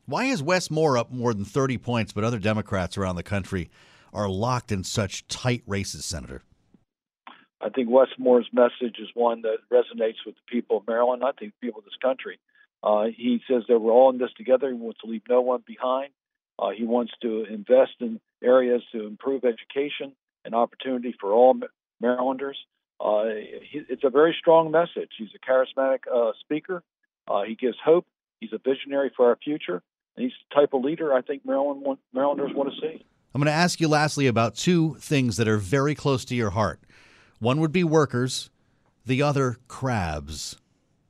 [0.08, 3.70] Why is Wes Moore up more than 30 points, but other Democrats around the country
[4.14, 6.44] are locked in such tight races, Senator?
[7.62, 11.24] I think Wes Moore's message is one that resonates with the people of Maryland.
[11.24, 12.40] I think people of this country.
[12.84, 14.68] Uh, he says that we're all in this together.
[14.68, 16.10] He wants to leave no one behind.
[16.60, 21.56] Uh, he wants to invest in areas to improve education and opportunity for all
[22.00, 22.58] Marylanders.
[23.00, 23.26] Uh,
[23.72, 25.10] he, it's a very strong message.
[25.18, 26.84] He's a charismatic uh, speaker.
[27.28, 28.06] Uh, he gives hope.
[28.40, 29.82] He's a visionary for our future.
[30.16, 33.04] And he's the type of leader I think Maryland want, Marylanders want to see.
[33.34, 36.52] I'm going to ask you lastly about two things that are very close to your
[36.52, 36.80] heart.
[37.40, 38.50] One would be workers,
[39.06, 40.58] the other crabs.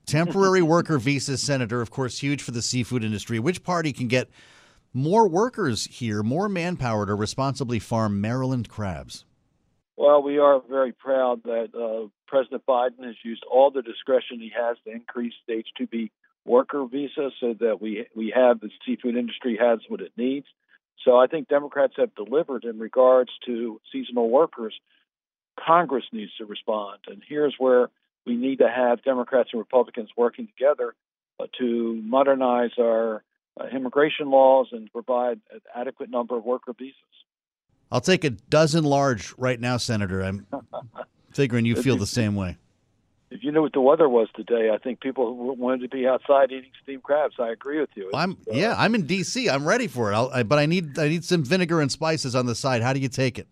[0.08, 3.38] Temporary worker visa senator, of course, huge for the seafood industry.
[3.38, 4.30] Which party can get
[4.92, 9.26] more workers here, more manpower to responsibly farm Maryland crabs?
[9.98, 14.52] Well, we are very proud that uh, President Biden has used all the discretion he
[14.56, 16.12] has to increase the H-2B
[16.46, 20.46] worker visa so that we we have the seafood industry has what it needs.
[21.04, 24.76] So I think Democrats have delivered in regards to seasonal workers.
[25.66, 27.90] Congress needs to respond, and here's where
[28.26, 30.94] we need to have Democrats and Republicans working together
[31.40, 33.24] uh, to modernize our
[33.60, 36.96] uh, immigration laws and provide an adequate number of worker visas.
[37.92, 40.22] I'll take a dozen large right now, Senator.
[40.22, 40.48] I'm
[41.32, 42.58] figuring you feel the same way.
[43.32, 46.52] If you knew what the weather was today, I think people wanted to be outside
[46.52, 47.36] eating steamed crabs.
[47.40, 48.10] I agree with you.
[48.14, 49.50] I'm uh, yeah, I'm in D.C.
[49.50, 50.16] I'm ready for it.
[50.16, 52.82] I, but I need I need some vinegar and spices on the side.
[52.82, 53.48] How do you take it?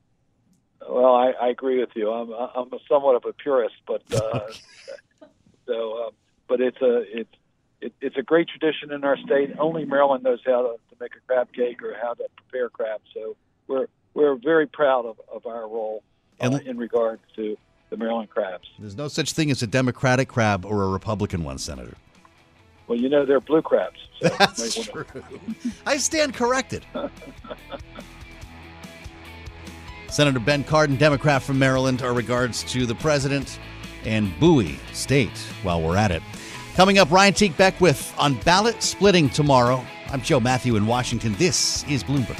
[0.87, 2.11] Well, I, I agree with you.
[2.11, 4.39] I'm I'm somewhat of a purist, but uh,
[5.65, 6.11] so uh,
[6.47, 7.35] but it's a it's
[7.81, 9.55] it, it's a great tradition in our state.
[9.59, 13.01] Only Maryland knows how to, to make a crab cake or how to prepare crab.
[13.13, 13.35] So
[13.67, 16.03] we're we're very proud of, of our role
[16.41, 17.57] uh, in regards to
[17.89, 18.67] the Maryland crabs.
[18.79, 21.95] There's no such thing as a Democratic crab or a Republican one, Senator.
[22.87, 23.99] Well, you know they're blue crabs.
[24.21, 25.05] So That's true.
[25.85, 26.85] I stand corrected.
[30.09, 33.59] Senator Ben Cardin, Democrat from Maryland, our regards to the president
[34.05, 36.21] and Bowie State while we're at it.
[36.75, 39.83] Coming up, Ryan Teague Beckwith on ballot splitting tomorrow.
[40.09, 41.33] I'm Joe Matthew in Washington.
[41.39, 42.39] This is Bloomberg.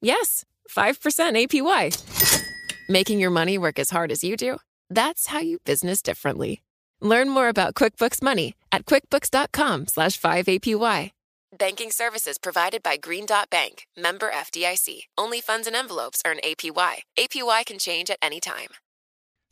[0.00, 0.94] Yes, 5%
[1.50, 2.88] APY.
[2.88, 4.58] Making your money work as hard as you do?
[4.88, 6.62] That's how you business differently.
[7.00, 11.12] Learn more about QuickBooks Money at quickbooks.com slash 5APY.
[11.58, 15.02] Banking services provided by Green Dot Bank, member FDIC.
[15.18, 16.98] Only funds and envelopes earn APY.
[17.18, 18.68] APY can change at any time.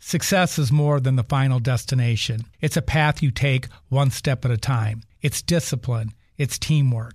[0.00, 2.44] Success is more than the final destination.
[2.61, 5.02] It's a path you take one step at a time.
[5.20, 7.14] It's discipline, it's teamwork,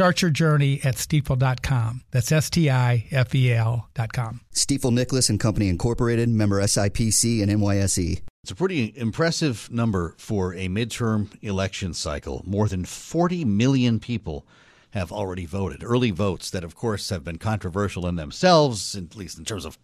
[0.00, 2.04] Start your journey at stifel.com.
[2.10, 4.40] That's S T I F E L.com.
[4.54, 8.22] Stifel Nicolaus and Company Incorporated, member SIPC and NYSE.
[8.42, 12.42] It's a pretty impressive number for a midterm election cycle.
[12.46, 14.46] More than 40 million people
[14.92, 15.84] have already voted.
[15.84, 19.78] Early votes that, of course, have been controversial in themselves, at least in terms of,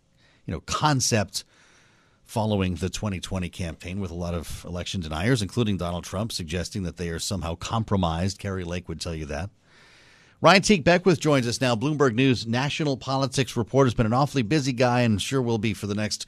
[0.46, 1.44] you know, concept
[2.24, 6.96] following the 2020 campaign with a lot of election deniers, including Donald Trump, suggesting that
[6.96, 8.38] they are somehow compromised.
[8.38, 9.50] Kari Lake would tell you that.
[10.42, 13.86] Ryan Teague Beckwith joins us now, Bloomberg News national politics reporter.
[13.86, 16.26] Has been an awfully busy guy and sure will be for the next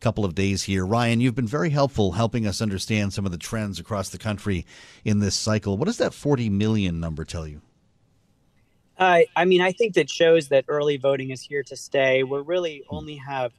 [0.00, 0.86] couple of days here.
[0.86, 4.64] Ryan, you've been very helpful helping us understand some of the trends across the country
[5.04, 5.76] in this cycle.
[5.76, 7.60] What does that 40 million number tell you?
[8.96, 12.22] Uh, I mean, I think that shows that early voting is here to stay.
[12.22, 13.52] We really only have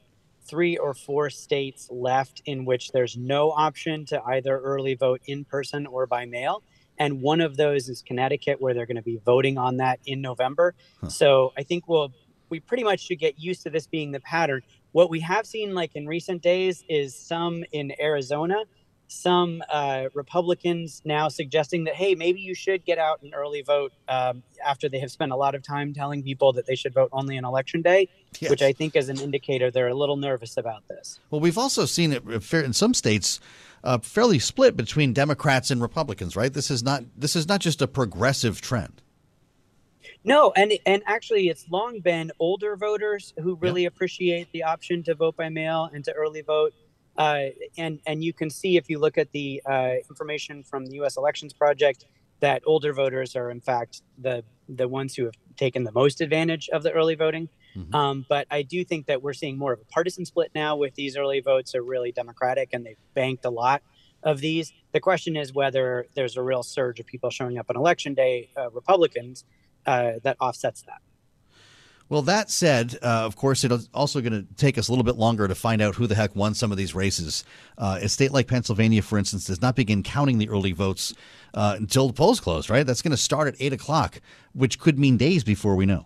[0.43, 5.45] three or four states left in which there's no option to either early vote in
[5.45, 6.63] person or by mail
[7.01, 10.21] and one of those is Connecticut, where they're going to be voting on that in
[10.21, 10.75] November.
[11.01, 11.09] Huh.
[11.09, 12.13] So I think we'll
[12.49, 14.61] we pretty much should get used to this being the pattern.
[14.91, 18.65] What we have seen, like in recent days, is some in Arizona,
[19.07, 23.93] some uh, Republicans now suggesting that hey, maybe you should get out and early vote
[24.07, 27.09] um, after they have spent a lot of time telling people that they should vote
[27.11, 28.09] only on election day,
[28.39, 28.51] yes.
[28.51, 31.19] which I think is an indicator they're a little nervous about this.
[31.31, 33.39] Well, we've also seen it in some states
[33.83, 36.53] uh, fairly split between Democrats and Republicans, right?
[36.53, 39.01] This is not this is not just a progressive trend.
[40.23, 45.15] No, and and actually, it's long been older voters who really appreciate the option to
[45.15, 46.73] vote by mail and to early vote.
[47.17, 47.45] Uh,
[47.77, 51.17] and and you can see if you look at the uh, information from the U.S.
[51.17, 52.05] Elections Project
[52.39, 56.69] that older voters are in fact the the ones who have taken the most advantage
[56.69, 57.49] of the early voting.
[57.75, 57.95] Mm-hmm.
[57.95, 60.95] Um, but I do think that we're seeing more of a partisan split now with
[60.95, 63.81] these early votes are really Democratic and they've banked a lot
[64.23, 64.73] of these.
[64.91, 68.49] The question is whether there's a real surge of people showing up on election day,
[68.57, 69.45] uh, Republicans,
[69.85, 71.01] uh, that offsets that.
[72.11, 75.15] Well, that said, uh, of course, it's also going to take us a little bit
[75.15, 77.45] longer to find out who the heck won some of these races.
[77.77, 81.13] Uh, a state like Pennsylvania, for instance, does not begin counting the early votes
[81.53, 82.85] uh, until the polls close, right?
[82.85, 84.19] That's going to start at 8 o'clock,
[84.51, 86.05] which could mean days before we know.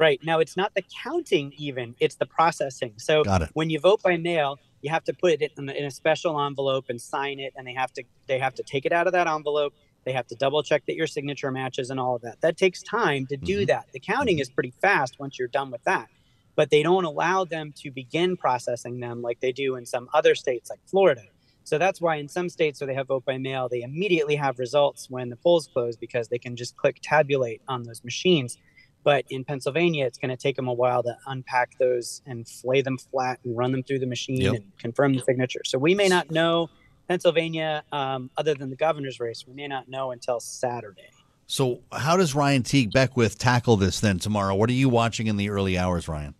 [0.00, 0.18] Right.
[0.24, 2.94] Now, it's not the counting, even, it's the processing.
[2.96, 6.40] So when you vote by mail, you have to put it in, in a special
[6.40, 9.12] envelope and sign it, and they have to they have to take it out of
[9.12, 9.74] that envelope.
[10.04, 12.40] They have to double check that your signature matches and all of that.
[12.40, 13.66] That takes time to do mm-hmm.
[13.66, 13.88] that.
[13.92, 14.42] The counting mm-hmm.
[14.42, 16.08] is pretty fast once you're done with that,
[16.56, 20.34] but they don't allow them to begin processing them like they do in some other
[20.34, 21.24] states like Florida.
[21.64, 24.58] So that's why in some states where they have vote by mail, they immediately have
[24.58, 28.56] results when the polls close because they can just click tabulate on those machines.
[29.02, 32.82] But in Pennsylvania, it's going to take them a while to unpack those and flay
[32.82, 34.54] them flat and run them through the machine Yep.
[34.54, 35.62] and confirm the signature.
[35.64, 36.68] So we may not know
[37.08, 41.08] Pennsylvania, um, other than the governor's race, we may not know until Saturday.
[41.46, 44.54] So, how does Ryan Teague Beckwith tackle this then tomorrow?
[44.54, 46.34] What are you watching in the early hours, Ryan?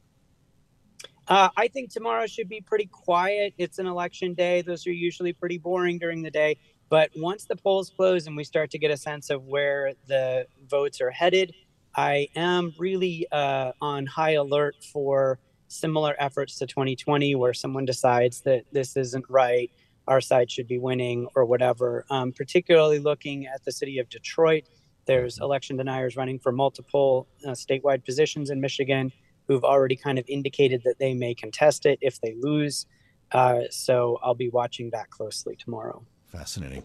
[1.27, 3.55] Uh, I think tomorrow should be pretty quiet.
[3.59, 4.63] It's an election day.
[4.63, 6.57] Those are usually pretty boring during the day.
[6.89, 10.47] But once the polls close and we start to get a sense of where the
[10.69, 11.55] votes are headed,
[11.97, 18.41] I am really uh, on high alert for similar efforts to 2020, where someone decides
[18.43, 19.71] that this isn't right,
[20.09, 22.05] our side should be winning, or whatever.
[22.11, 24.65] Um, particularly looking at the city of Detroit,
[25.07, 29.13] there's election deniers running for multiple uh, statewide positions in Michigan
[29.49, 32.87] who've already kind of indicated that they may contest it if they lose.
[33.33, 36.05] Uh, so I'll be watching that closely tomorrow.
[36.27, 36.85] Fascinating.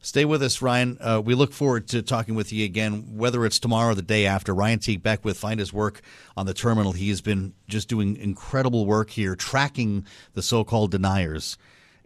[0.00, 0.96] Stay with us, Ryan.
[1.00, 4.26] Uh, we look forward to talking with you again, whether it's tomorrow or the day
[4.26, 4.54] after.
[4.54, 6.02] Ryan Teague Beckwith, find his work
[6.36, 6.92] on the terminal.
[6.92, 11.58] He has been just doing incredible work here, tracking the so called deniers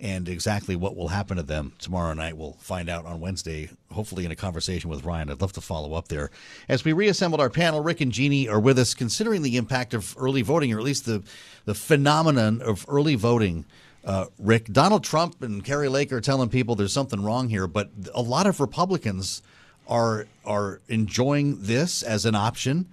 [0.03, 2.37] and exactly what will happen to them tomorrow night.
[2.37, 5.31] We'll find out on Wednesday, hopefully in a conversation with Ryan.
[5.31, 6.31] I'd love to follow up there.
[6.69, 10.17] As we reassembled our panel, Rick and Jeannie are with us, considering the impact of
[10.19, 11.23] early voting, or at least the,
[11.67, 13.65] the phenomenon of early voting.
[14.05, 17.91] Uh, Rick, Donald Trump and Kari Lake are telling people there's something wrong here, but
[18.15, 19.43] a lot of Republicans
[19.89, 22.89] are are enjoying this as an option.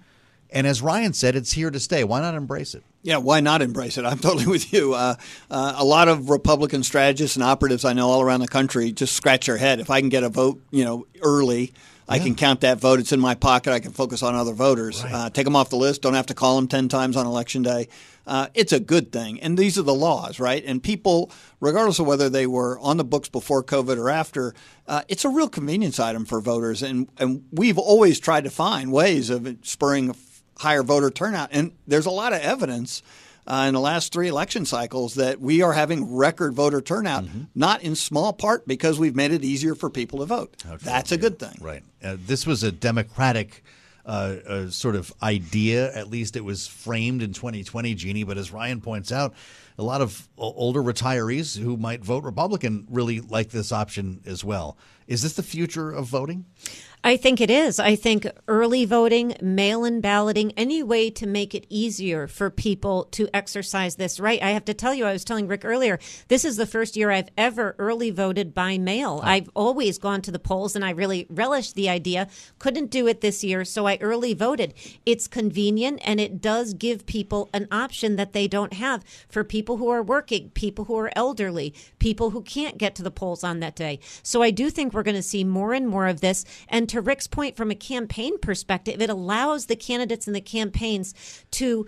[0.52, 2.02] And as Ryan said, it's here to stay.
[2.02, 2.82] Why not embrace it?
[3.02, 4.04] Yeah, why not embrace it?
[4.06, 4.94] I'm totally with you.
[4.94, 5.16] Uh,
[5.50, 9.14] uh, a lot of Republican strategists and operatives I know all around the country just
[9.14, 9.80] scratch their head.
[9.80, 11.72] If I can get a vote, you know, early,
[12.08, 12.98] I can count that vote.
[12.98, 13.72] It's in my pocket.
[13.72, 15.04] I can focus on other voters.
[15.04, 16.02] Uh, take them off the list.
[16.02, 17.86] Don't have to call them ten times on election day.
[18.30, 20.62] Uh, it's a good thing, and these are the laws, right?
[20.64, 24.54] And people, regardless of whether they were on the books before COVID or after,
[24.86, 26.80] uh, it's a real convenience item for voters.
[26.80, 30.14] And and we've always tried to find ways of spurring
[30.58, 31.48] higher voter turnout.
[31.50, 33.02] And there's a lot of evidence
[33.48, 37.24] uh, in the last three election cycles that we are having record voter turnout,
[37.56, 40.54] not in small part because we've made it easier for people to vote.
[40.82, 41.56] That's a good thing.
[41.60, 41.82] Right.
[42.00, 43.64] Uh, this was a democratic
[44.10, 45.92] uh, sort of idea.
[45.94, 48.24] At least it was framed in 2020, Jeannie.
[48.24, 49.34] But as Ryan points out,
[49.78, 54.76] a lot of older retirees who might vote Republican really like this option as well.
[55.10, 56.46] Is this the future of voting?
[57.02, 57.80] I think it is.
[57.80, 63.04] I think early voting, mail in balloting, any way to make it easier for people
[63.12, 64.42] to exercise this right.
[64.42, 67.10] I have to tell you, I was telling Rick earlier, this is the first year
[67.10, 69.20] I've ever early voted by mail.
[69.24, 72.28] I've always gone to the polls and I really relished the idea.
[72.58, 74.74] Couldn't do it this year, so I early voted.
[75.06, 79.78] It's convenient and it does give people an option that they don't have for people
[79.78, 83.60] who are working, people who are elderly, people who can't get to the polls on
[83.60, 84.00] that day.
[84.22, 86.44] So I do think we're going to see more and more of this.
[86.68, 91.14] And to Rick's point, from a campaign perspective, it allows the candidates and the campaigns
[91.52, 91.86] to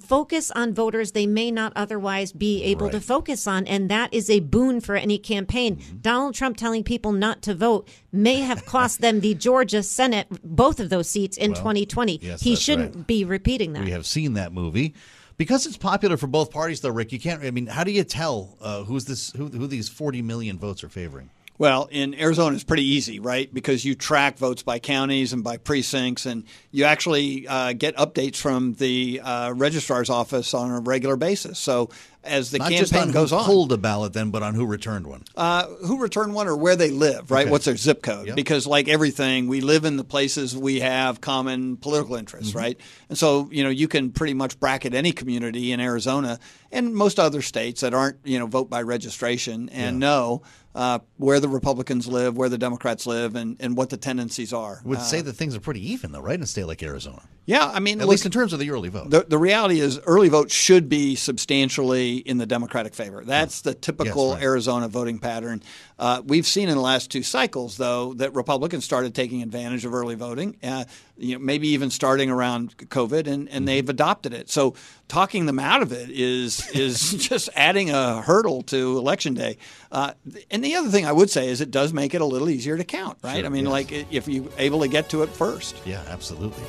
[0.00, 4.28] focus on voters they may not otherwise be able to focus on and that is
[4.28, 5.96] a boon for any campaign Mm-hmm.
[6.02, 10.80] donald trump telling people not to vote may have cost them the georgia senate both
[10.80, 13.06] of those seats in Well, 2020 yes, he shouldn't right.
[13.06, 14.94] be repeating that We have seen that movie.
[15.38, 17.42] Because it's popular for both parties, though, Rick, you can't.
[17.42, 19.32] I mean, how do you tell uh, who's this?
[19.32, 21.30] Who, who these forty million votes are favoring?
[21.60, 23.52] Well, in Arizona, it's pretty easy, right?
[23.52, 28.36] Because you track votes by counties and by precincts, and you actually uh, get updates
[28.36, 31.58] from the uh, registrar's office on a regular basis.
[31.58, 31.90] So
[32.22, 34.54] as the Not campaign just on goes who on, pulled a ballot, then, but on
[34.54, 35.22] who returned one.
[35.36, 37.42] uh, who returned one or where they live, right?
[37.42, 37.50] Okay.
[37.50, 38.26] What's their zip code?
[38.26, 38.36] Yep.
[38.36, 42.58] Because, like everything, we live in the places we have common political interests, Mm-hmm.
[42.58, 42.80] right?
[43.08, 46.38] And so, you know, you can pretty much bracket any community in Arizona
[46.72, 50.42] and most other states that aren't, you know, vote by registration and know
[50.74, 54.80] uh, where the Republicans live, where the Democrats live, and, and what the tendencies are.
[54.84, 56.36] Would Uh, say that things are pretty even, though, right?
[56.36, 57.22] In a state like Arizona.
[57.46, 59.10] Yeah, I mean, at look, least in terms of the early vote.
[59.10, 63.24] The, the reality is, early vote should be substantially in the Democratic favor.
[63.24, 64.42] That's the typical Yes, right.
[64.44, 65.62] Arizona voting pattern.
[65.98, 69.94] Uh, we've seen in the last two cycles, though, that Republicans started taking advantage of
[69.94, 70.58] early voting.
[70.62, 70.84] Uh,
[71.16, 74.48] you know, maybe even starting around COVID, and, and they've adopted it.
[74.48, 74.74] So
[75.08, 79.58] talking them out of it is is just adding a hurdle to election day.
[79.90, 80.12] Uh,
[80.50, 82.76] and the other thing I would say is it does make it a little easier
[82.76, 83.38] to count, right?
[83.38, 83.72] Sure, I mean, yes.
[83.72, 85.76] like if you're able to get to it first.
[85.84, 86.64] Yeah, absolutely.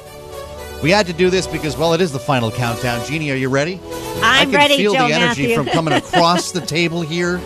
[0.84, 3.05] We had to do this because, well, it is the final countdown.
[3.05, 3.79] Jeannie, are you ready?
[3.84, 5.55] I'm I'm can ready, feel Joe the energy Mathieu.
[5.55, 7.39] from coming across the table here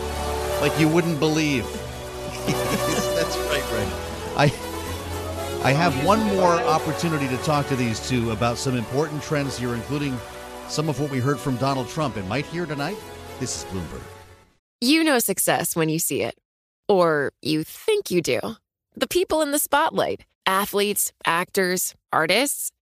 [0.62, 1.64] like you wouldn't believe.
[2.46, 3.90] That's right, Ray.
[4.38, 4.46] I
[5.64, 9.74] I have one more opportunity to talk to these two about some important trends here,
[9.74, 10.18] including
[10.70, 12.16] some of what we heard from Donald Trump.
[12.18, 12.98] And might hear tonight,
[13.40, 14.02] this is Bloomberg.
[14.80, 16.36] You know success when you see it.
[16.88, 18.40] Or you think you do.
[18.96, 22.72] The people in the spotlight athletes, actors, artists.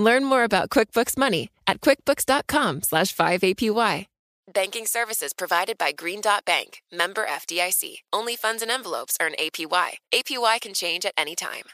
[0.00, 4.06] Learn more about QuickBooks Money at quickbooks.com slash 5APY.
[4.52, 7.98] Banking services provided by Green Dot Bank, member FDIC.
[8.10, 9.90] Only funds and envelopes earn APY.
[10.12, 11.64] APY can change at any time.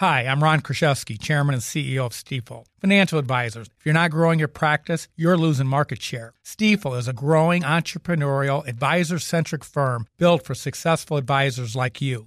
[0.00, 2.64] Hi, I'm Ron Kruszewski, Chairman and CEO of Stifel.
[2.80, 6.34] Financial advisors, if you're not growing your practice, you're losing market share.
[6.44, 12.26] Stifel is a growing entrepreneurial, advisor centric firm built for successful advisors like you.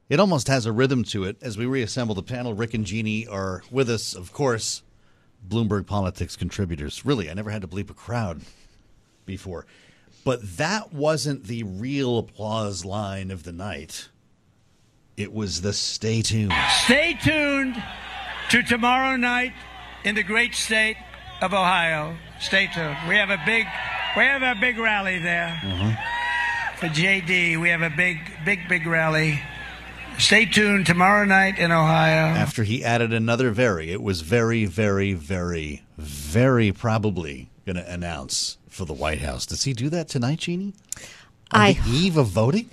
[0.08, 1.36] It almost has a rhythm to it.
[1.42, 4.82] As we reassemble the panel, Rick and Jeannie are with us, of course,
[5.48, 7.04] Bloomberg Politics contributors.
[7.04, 8.42] Really, I never had to bleep a crowd
[9.24, 9.66] before.
[10.24, 14.08] But that wasn't the real applause line of the night.
[15.16, 16.52] It was the stay tuned.
[16.84, 17.82] Stay tuned
[18.50, 19.52] to tomorrow night
[20.04, 20.96] in the great state
[21.40, 22.16] of Ohio.
[22.40, 22.96] Stay tuned.
[23.08, 23.66] We have a big,
[24.16, 26.76] we have a big rally there uh-huh.
[26.76, 27.60] for JD.
[27.60, 29.40] We have a big, big, big rally.
[30.18, 32.34] Stay tuned tomorrow night in Ohio.
[32.34, 38.56] After he added another very, it was very, very, very, very probably going to announce
[38.68, 39.44] for the White House.
[39.46, 40.74] Does he do that tonight, Jeannie?
[41.52, 42.70] On I- the eve of voting?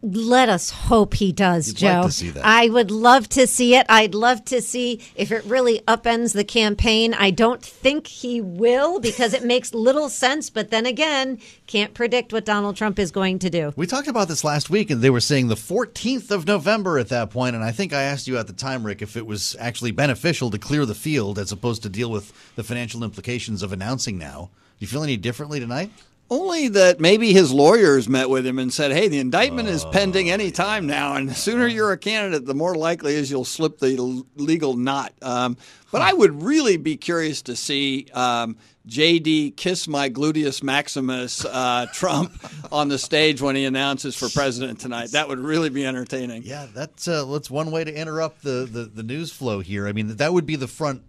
[0.00, 1.86] Let us hope he does, You'd Joe.
[1.88, 2.46] like to see that.
[2.46, 3.84] I would love to see it.
[3.88, 7.14] I'd love to see if it really upends the campaign.
[7.14, 10.50] I don't think he will because it makes little sense.
[10.50, 13.72] But then again, can't predict what Donald Trump is going to do.
[13.74, 17.08] We talked about this last week, and they were saying the 14th of November at
[17.08, 17.56] that point.
[17.56, 20.50] And I think I asked you at the time, Rick, if it was actually beneficial
[20.52, 24.50] to clear the field as opposed to deal with the financial implications of announcing now.
[24.78, 25.90] Do you feel any differently tonight?
[26.30, 30.30] Only that maybe his lawyers met with him and said, "Hey, the indictment is pending
[30.30, 33.78] any time now, and the sooner you're a candidate, the more likely is you'll slip
[33.78, 35.56] the legal knot." Um,
[35.90, 41.86] but I would really be curious to see um, JD kiss my gluteus maximus uh,
[41.94, 42.32] Trump
[42.70, 45.12] on the stage when he announces for president tonight.
[45.12, 46.42] That would really be entertaining.
[46.44, 49.88] Yeah, that's uh, that's one way to interrupt the, the the news flow here.
[49.88, 51.02] I mean, that would be the front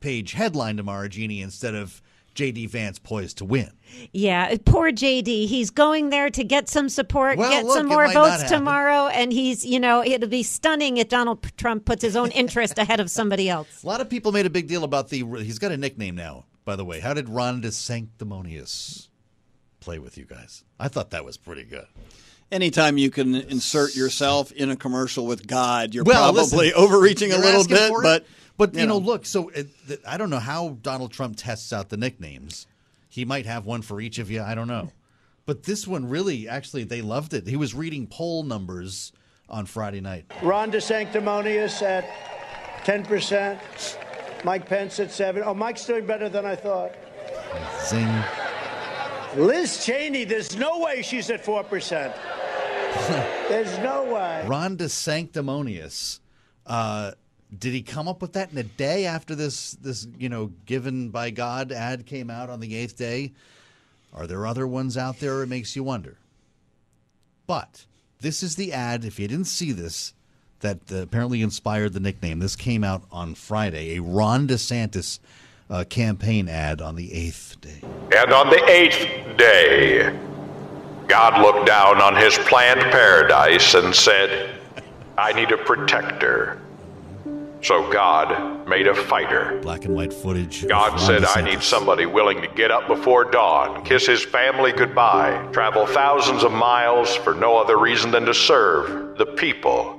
[0.00, 2.00] page headline tomorrow, Jeannie, instead of
[2.34, 3.70] JD Vance poised to win.
[4.12, 5.46] Yeah, poor JD.
[5.46, 9.32] He's going there to get some support, Well, get look, some more votes tomorrow, and
[9.32, 13.10] he's, you know, it'll be stunning if Donald Trump puts his own interest ahead of
[13.10, 13.82] somebody else.
[13.82, 15.24] A lot of people made a big deal about the.
[15.38, 17.00] He's got a nickname now, by the way.
[17.00, 19.08] How did Ron DeSanctimonious
[19.80, 20.64] play with you guys?
[20.78, 21.86] I thought that was pretty good.
[22.50, 27.32] Anytime you can insert yourself in a commercial with God, you're Well, probably listen, overreaching
[27.32, 28.26] a little bit, but
[28.58, 29.06] but you, you know, know.
[29.06, 29.24] look.
[29.24, 32.66] So it, th- I don't know how Donald Trump tests out the nicknames.
[33.12, 34.40] He might have one for each of you.
[34.40, 34.90] I don't know.
[35.44, 37.46] But this one really, actually, they loved it.
[37.46, 39.12] He was reading poll numbers
[39.50, 40.32] on Friday night.
[40.42, 42.08] Ron DeSanctimonious at
[42.86, 43.58] 10%.
[44.44, 46.92] Mike Pence at 7 Oh, Mike's doing better than I thought.
[47.84, 48.08] Zing.
[49.36, 52.16] Liz Cheney, there's no way she's at 4%.
[53.50, 54.42] there's no way.
[54.46, 56.20] Ron DeSanctimonious.
[56.64, 57.12] Uh,
[57.58, 61.10] did he come up with that in a day after this this you know given
[61.10, 63.32] by God ad came out on the eighth day?
[64.14, 65.42] Are there other ones out there?
[65.42, 66.16] It makes you wonder.
[67.46, 67.86] But
[68.20, 69.04] this is the ad.
[69.04, 70.12] If you didn't see this,
[70.60, 72.38] that uh, apparently inspired the nickname.
[72.38, 73.96] This came out on Friday.
[73.96, 75.18] A Ron DeSantis
[75.70, 77.80] uh, campaign ad on the eighth day.
[78.16, 80.18] And on the eighth day,
[81.08, 84.60] God looked down on his planned paradise and said,
[85.18, 86.60] I need a protector.
[87.62, 89.60] So God made a fighter.
[89.62, 90.66] Black and white footage.
[90.66, 95.48] God said, I need somebody willing to get up before dawn, kiss his family goodbye,
[95.52, 99.96] travel thousands of miles for no other reason than to serve the people,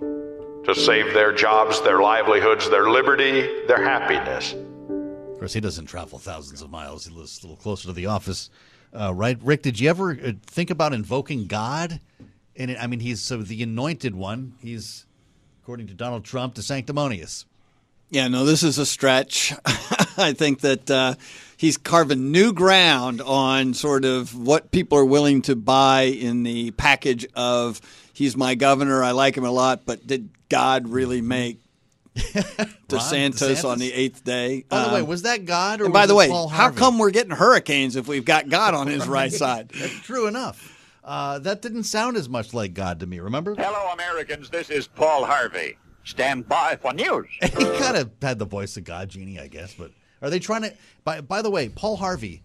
[0.66, 4.52] to save their jobs, their livelihoods, their liberty, their happiness.
[4.52, 7.06] Of course, he doesn't travel thousands of miles.
[7.06, 8.50] He lives a little closer to the office,
[8.94, 9.38] uh, right?
[9.42, 12.02] Rick, did you ever uh, think about invoking God?
[12.58, 14.56] And I mean, he's so the anointed one.
[14.62, 15.06] He's,
[15.62, 17.46] according to Donald Trump, the sanctimonious.
[18.14, 19.54] Yeah, no, this is a stretch.
[20.18, 21.16] I think that uh,
[21.58, 26.70] he's carving new ground on sort of what people are willing to buy in the
[26.72, 27.82] package of
[28.14, 31.60] he's my governor, I like him a lot, but did God really make
[32.16, 34.64] DeSantis, on the eighth day?
[34.70, 36.70] By the way, Um, was that God or and by the it way, Paul how
[36.70, 39.70] come we're getting hurricanes if we've got God on his right side?
[39.70, 40.70] That's true enough.
[41.04, 43.20] Uh, that didn't sound as much like God to me.
[43.20, 43.56] Remember?
[43.56, 44.52] Hello, Americans.
[44.52, 45.78] This is Paul Harvey.
[46.04, 47.28] Stand by for news.
[47.42, 49.74] he kind of had the voice of God, Jeannie, I guess.
[49.74, 49.92] But
[50.22, 50.74] are they trying to?
[51.04, 52.44] By by the way, Paul Harvey,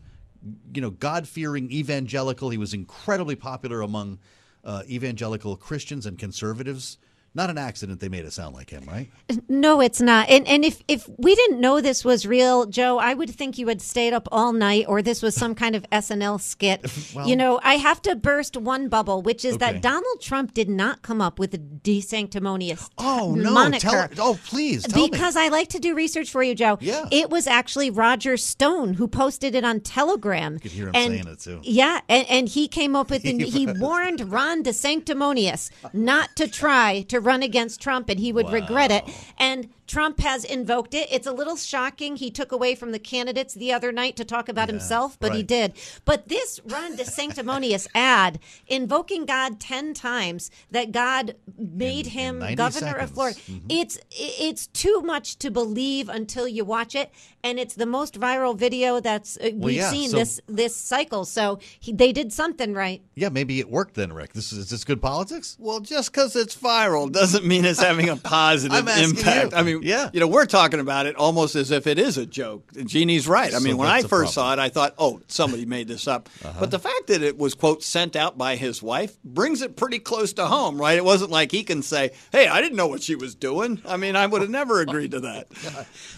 [0.72, 2.50] you know, God fearing evangelical.
[2.50, 4.18] He was incredibly popular among
[4.64, 6.98] uh, evangelical Christians and conservatives.
[7.34, 9.10] Not an accident they made it sound like him, right?
[9.48, 10.28] No, it's not.
[10.28, 13.68] And and if if we didn't know this was real, Joe, I would think you
[13.68, 16.80] had stayed up all night, or this was some kind of SNL skit.
[17.14, 19.72] Well- you know, I have to burst one bubble, which is Okay.
[19.72, 23.52] that Donald Trump did not come up with the desanctimonious Oh no!
[23.52, 24.08] moniker.
[24.08, 25.10] Tell, oh please, tell me.
[25.10, 26.78] because I like to do research for you, Joe.
[26.80, 27.06] Yeah.
[27.10, 30.54] It was actually Roger Stone who posted it on Telegram.
[30.54, 31.60] You could hear him and, saying it, too.
[31.62, 37.02] Yeah, and, and he came up with, He he warned Ron DeSanctimonious not to try
[37.08, 39.04] to run against Trump, and he would regret it.
[39.38, 41.08] And Trump has invoked it.
[41.10, 42.16] It's a little shocking.
[42.16, 45.42] He took away from the candidates the other night to talk about himself, but he
[45.42, 45.72] did.
[46.04, 52.54] But this run, Ron DeSanctimonious ad invoking God ten times that God made him 90
[52.54, 53.12] governor of seconds.
[53.12, 53.40] Florida.
[53.68, 57.10] It's it's too much to believe until you watch it,
[57.42, 61.24] and it's the most viral video that's uh, we've yeah, seen so- this this cycle.
[61.24, 63.02] So he, they did something right.
[63.14, 64.34] Yeah, maybe it worked then, Rick.
[64.34, 65.56] This is, is this good politics?
[65.58, 69.52] Well, just because it's viral doesn't mean it's having a positive impact.
[69.52, 69.58] you.
[69.58, 70.10] I mean, Yeah.
[70.12, 72.70] you know, we're talking about it almost as if it is a joke.
[72.84, 73.52] Jeannie's right.
[73.52, 76.28] I So mean, when I first saw it, I thought, oh, somebody made this up.
[76.44, 76.56] Uh-huh.
[76.60, 79.98] But the fact that it was, quote, sent out by his wife brings it pretty
[79.98, 80.96] close to home, right?
[80.96, 83.80] It wasn't like he can say, hey, I didn't know what she was doing.
[83.86, 85.48] I mean, I would have never agreed to that.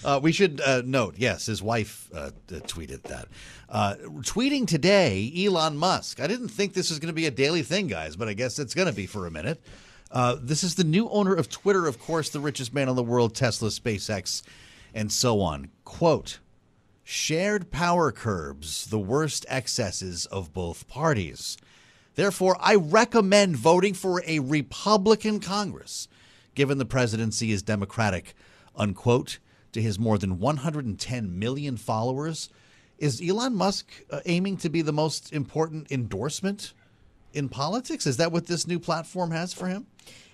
[0.04, 3.28] Uh, we should uh, note, yes, his wife uh, uh, tweeted that.
[3.68, 6.20] Uh, tweeting today, Elon Musk.
[6.20, 8.58] I didn't think this was going to be a daily thing, guys, but I guess
[8.58, 9.60] it's going to be for a minute.
[10.10, 13.02] Uh, this is the new owner of Twitter, of course, the richest man in the
[13.02, 14.42] world, Tesla, SpaceX,
[14.92, 15.70] and so on.
[15.84, 16.38] Quote
[17.04, 21.56] Shared power curbs the worst excesses of both parties.
[22.16, 26.08] Therefore, I recommend voting for a Republican Congress,
[26.54, 28.34] given the presidency is Democratic,
[28.76, 29.38] unquote,
[29.72, 32.48] to his more than 110 million followers.
[32.98, 36.74] Is Elon Musk uh, aiming to be the most important endorsement
[37.32, 38.06] in politics?
[38.06, 39.86] Is that what this new platform has for him?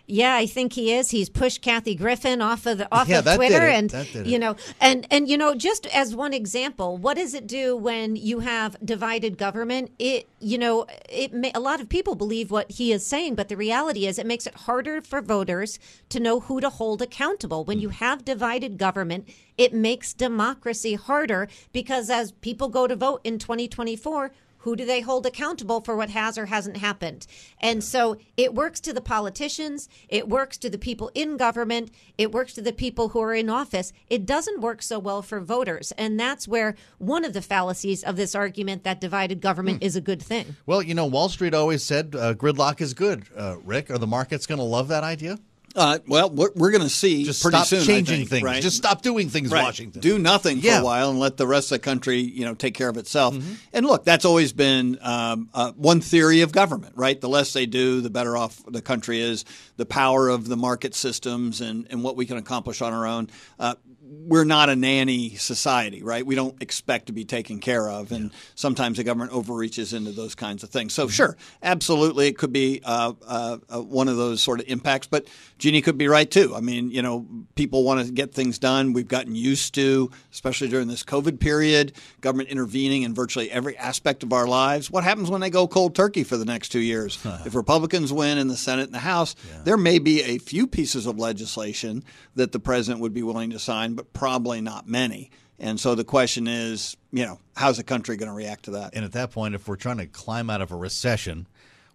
[0.09, 1.11] Yeah, I think he is.
[1.11, 3.93] He's pushed Kathy Griffin off of the off Yeah, of Twitter, it.
[3.93, 7.77] and you know, and and you know, just as one example, what does it do
[7.77, 9.91] when you have divided government?
[9.99, 13.49] It you know, it may, a lot of people believe what he is saying, but
[13.49, 15.81] the reality is, it makes it harder for voters
[16.11, 17.65] to know who to hold accountable.
[17.65, 17.95] When you mm.
[17.95, 19.29] have divided government,
[19.59, 24.31] it makes democracy harder because as people go to vote in 2024
[24.67, 27.25] who do they hold accountable for what has or hasn't happened?
[27.61, 32.33] And so it works to the politicians, it works to the people in government, it
[32.33, 33.93] works to the people who are in office.
[34.11, 35.93] It doesn't work so well for voters.
[35.93, 40.01] And that's where one of the fallacies of this argument that divided government is a
[40.01, 40.57] good thing.
[40.67, 43.23] Well, you know, Wall Street always said uh, gridlock is good.
[43.37, 45.39] Uh, Rick, are the markets going to love that idea?
[45.77, 47.85] Uh, well, we're, we're going to see Just pretty stop soon.
[47.85, 48.43] Changing think, things.
[48.43, 48.63] Right?
[48.63, 49.63] Just stop doing things, Right.
[49.63, 50.01] Washington.
[50.01, 50.81] Do nothing for Yeah.
[50.81, 53.35] a while and let the rest of the country, you know, take care of itself.
[53.35, 53.53] Mm-hmm.
[53.75, 57.21] And look, that's always been um, uh, one theory of government, right?
[57.21, 59.45] The less they do, the better off the country is.
[59.77, 63.29] The power of the market systems and, and what we can accomplish on our own.
[63.59, 63.75] Uh,
[64.09, 66.25] we're not a nanny society, right?
[66.25, 70.35] We don't expect to be taken care of, and sometimes the government overreaches into those
[70.35, 70.95] kinds of things.
[70.95, 75.09] So, sure, absolutely, it could be uh, uh, uh, one of those sort of impacts.
[75.09, 75.27] But
[75.59, 76.55] Jeannie could be right too.
[76.55, 78.93] I mean, you know, people want to get things done.
[78.93, 84.23] We've gotten used to, especially during this COVID period, government intervening in virtually every aspect
[84.23, 84.91] of our lives.
[84.91, 87.19] What happens when they go cold turkey for the next two years?
[87.47, 89.35] if Republicans win in the Senate and the House,
[89.65, 92.05] there may be a few pieces of legislation
[92.35, 95.31] that the president would be willing to sign, but probably not many.
[95.59, 98.95] And so the question is, you know, how's the country going to react to that?
[98.95, 101.47] And at that point, if we're trying to climb out of a recession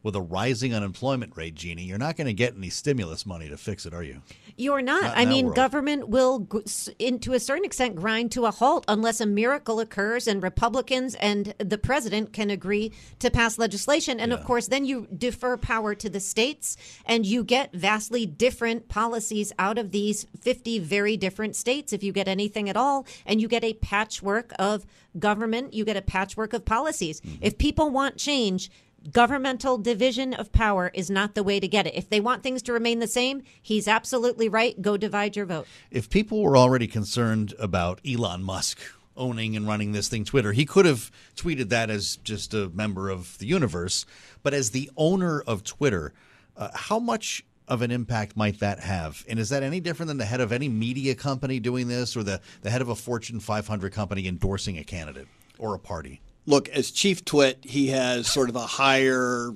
[0.04, 3.58] with a rising unemployment rate, Jeannie, you're not going to get any stimulus money to
[3.58, 4.22] fix it, are you?
[4.58, 5.04] You're not.
[5.04, 5.56] Not I mean, world.
[5.56, 6.48] government will,
[6.98, 11.16] in, to a certain extent, grind to a halt unless a miracle occurs and Republicans
[11.16, 14.20] and the president can agree to pass legislation.
[14.20, 18.88] And of course, then you defer power to the states and you get vastly different
[18.88, 23.06] policies out of these 50 very different states if you get anything at all.
[23.26, 24.86] And you get a patchwork of
[25.20, 27.22] government, you get a patchwork of policies.
[27.22, 27.38] Mm-hmm.
[27.42, 28.72] If people want change,
[29.12, 31.96] governmental division of power is not the way to get it.
[31.96, 34.80] If they want things to remain the same, he's absolutely right.
[34.82, 35.68] Go divide your vote.
[35.90, 38.80] If people were already concerned about Elon Musk
[39.18, 43.10] owning and running this thing, Twitter, he could have tweeted that as just a member
[43.10, 44.06] of the universe.
[44.44, 46.14] But as the owner of Twitter,
[46.56, 49.24] uh, how much of an impact might that have?
[49.30, 52.24] And is that any different than the head of any media company doing this or
[52.24, 55.28] the, the head of a Fortune 500 company endorsing a candidate
[55.58, 56.22] or a party?
[56.46, 59.52] Look, as chief twit, he has sort of a higher,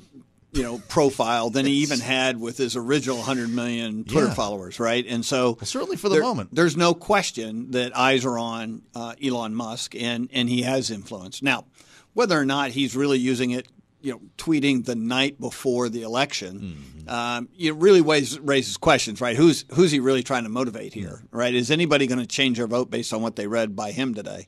[0.52, 4.34] you know, profile than he even had with his original 100 million Twitter Yeah.
[4.34, 5.06] followers, right?
[5.08, 6.50] And so, certainly for the there- moment.
[6.54, 11.42] there's no question that eyes are on uh, Elon Musk, and and he has influence.
[11.42, 11.66] Now,
[12.14, 13.68] whether or not he's really using it,
[14.02, 16.60] you know, tweeting the night before the election,
[17.06, 17.10] Mm-hmm.
[17.10, 19.36] um, it really raises, raises questions, right?
[19.36, 21.54] Who's who's he really trying to motivate here, right?
[21.54, 24.46] Is anybody going to change their vote based on what they read by him today?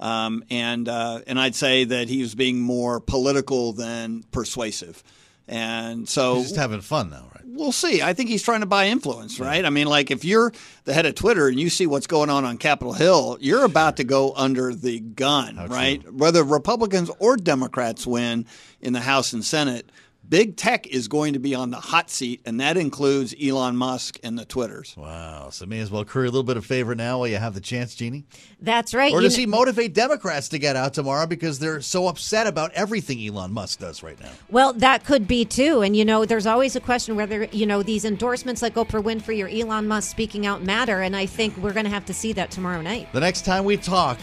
[0.00, 5.02] Um, and uh, and I'd say that he was being more political than persuasive.
[5.48, 7.38] And so He's just having fun though, right?
[7.58, 8.00] we'll see.
[8.00, 9.64] I think he's trying to buy influence, right?
[9.64, 10.52] I mean, like if you're
[10.84, 13.96] the head of Twitter and you see what's going on on Capitol Hill, you're about
[13.98, 16.00] to go under the gun, right?
[16.12, 18.46] Whether Republicans or Democrats win
[18.80, 19.90] in the House and Senate,
[20.28, 24.18] big tech is going to be on the hot seat, and that includes Elon Musk
[24.22, 24.94] and the Twitters.
[24.96, 25.50] Wow.
[25.50, 27.60] So may as well curry a little bit of favor now while you have the
[27.60, 28.24] chance, Jeannie.
[28.60, 29.12] That's right.
[29.12, 32.46] Or You does kn- he motivate Democrats to get out tomorrow because they're so upset
[32.46, 34.30] about everything Elon Musk does right now?
[34.50, 35.82] Well, that could be too.
[35.82, 39.42] And, you know, there's always a question whether, you know, these endorsements like Oprah Winfrey
[39.44, 41.02] or Elon Musk speaking out matter.
[41.02, 43.12] And I think we're going to have to see that tomorrow night.
[43.12, 44.18] The next time we talk,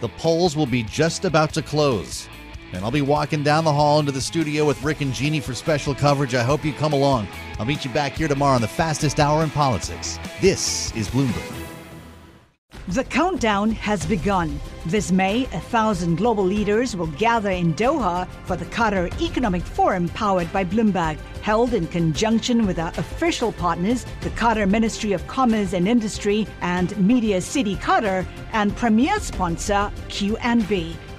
[0.00, 2.28] the polls will be just about to close.
[2.72, 5.54] And I'll be walking down the hall into the studio with Rick and Jeannie for
[5.54, 6.34] special coverage.
[6.34, 7.26] I hope you come along.
[7.58, 10.18] I'll meet you back here tomorrow on the fastest hour in politics.
[10.40, 11.60] This is Bloomberg.
[12.88, 14.58] The countdown has begun.
[14.86, 20.08] This May, a thousand global leaders will gather in Doha for the Qatar Economic Forum
[20.08, 25.72] powered by Bloomberg, held in conjunction with our official partners, the Qatar Ministry of Commerce
[25.72, 30.96] and Industry and Media City Qatar, and premier sponsor QNB.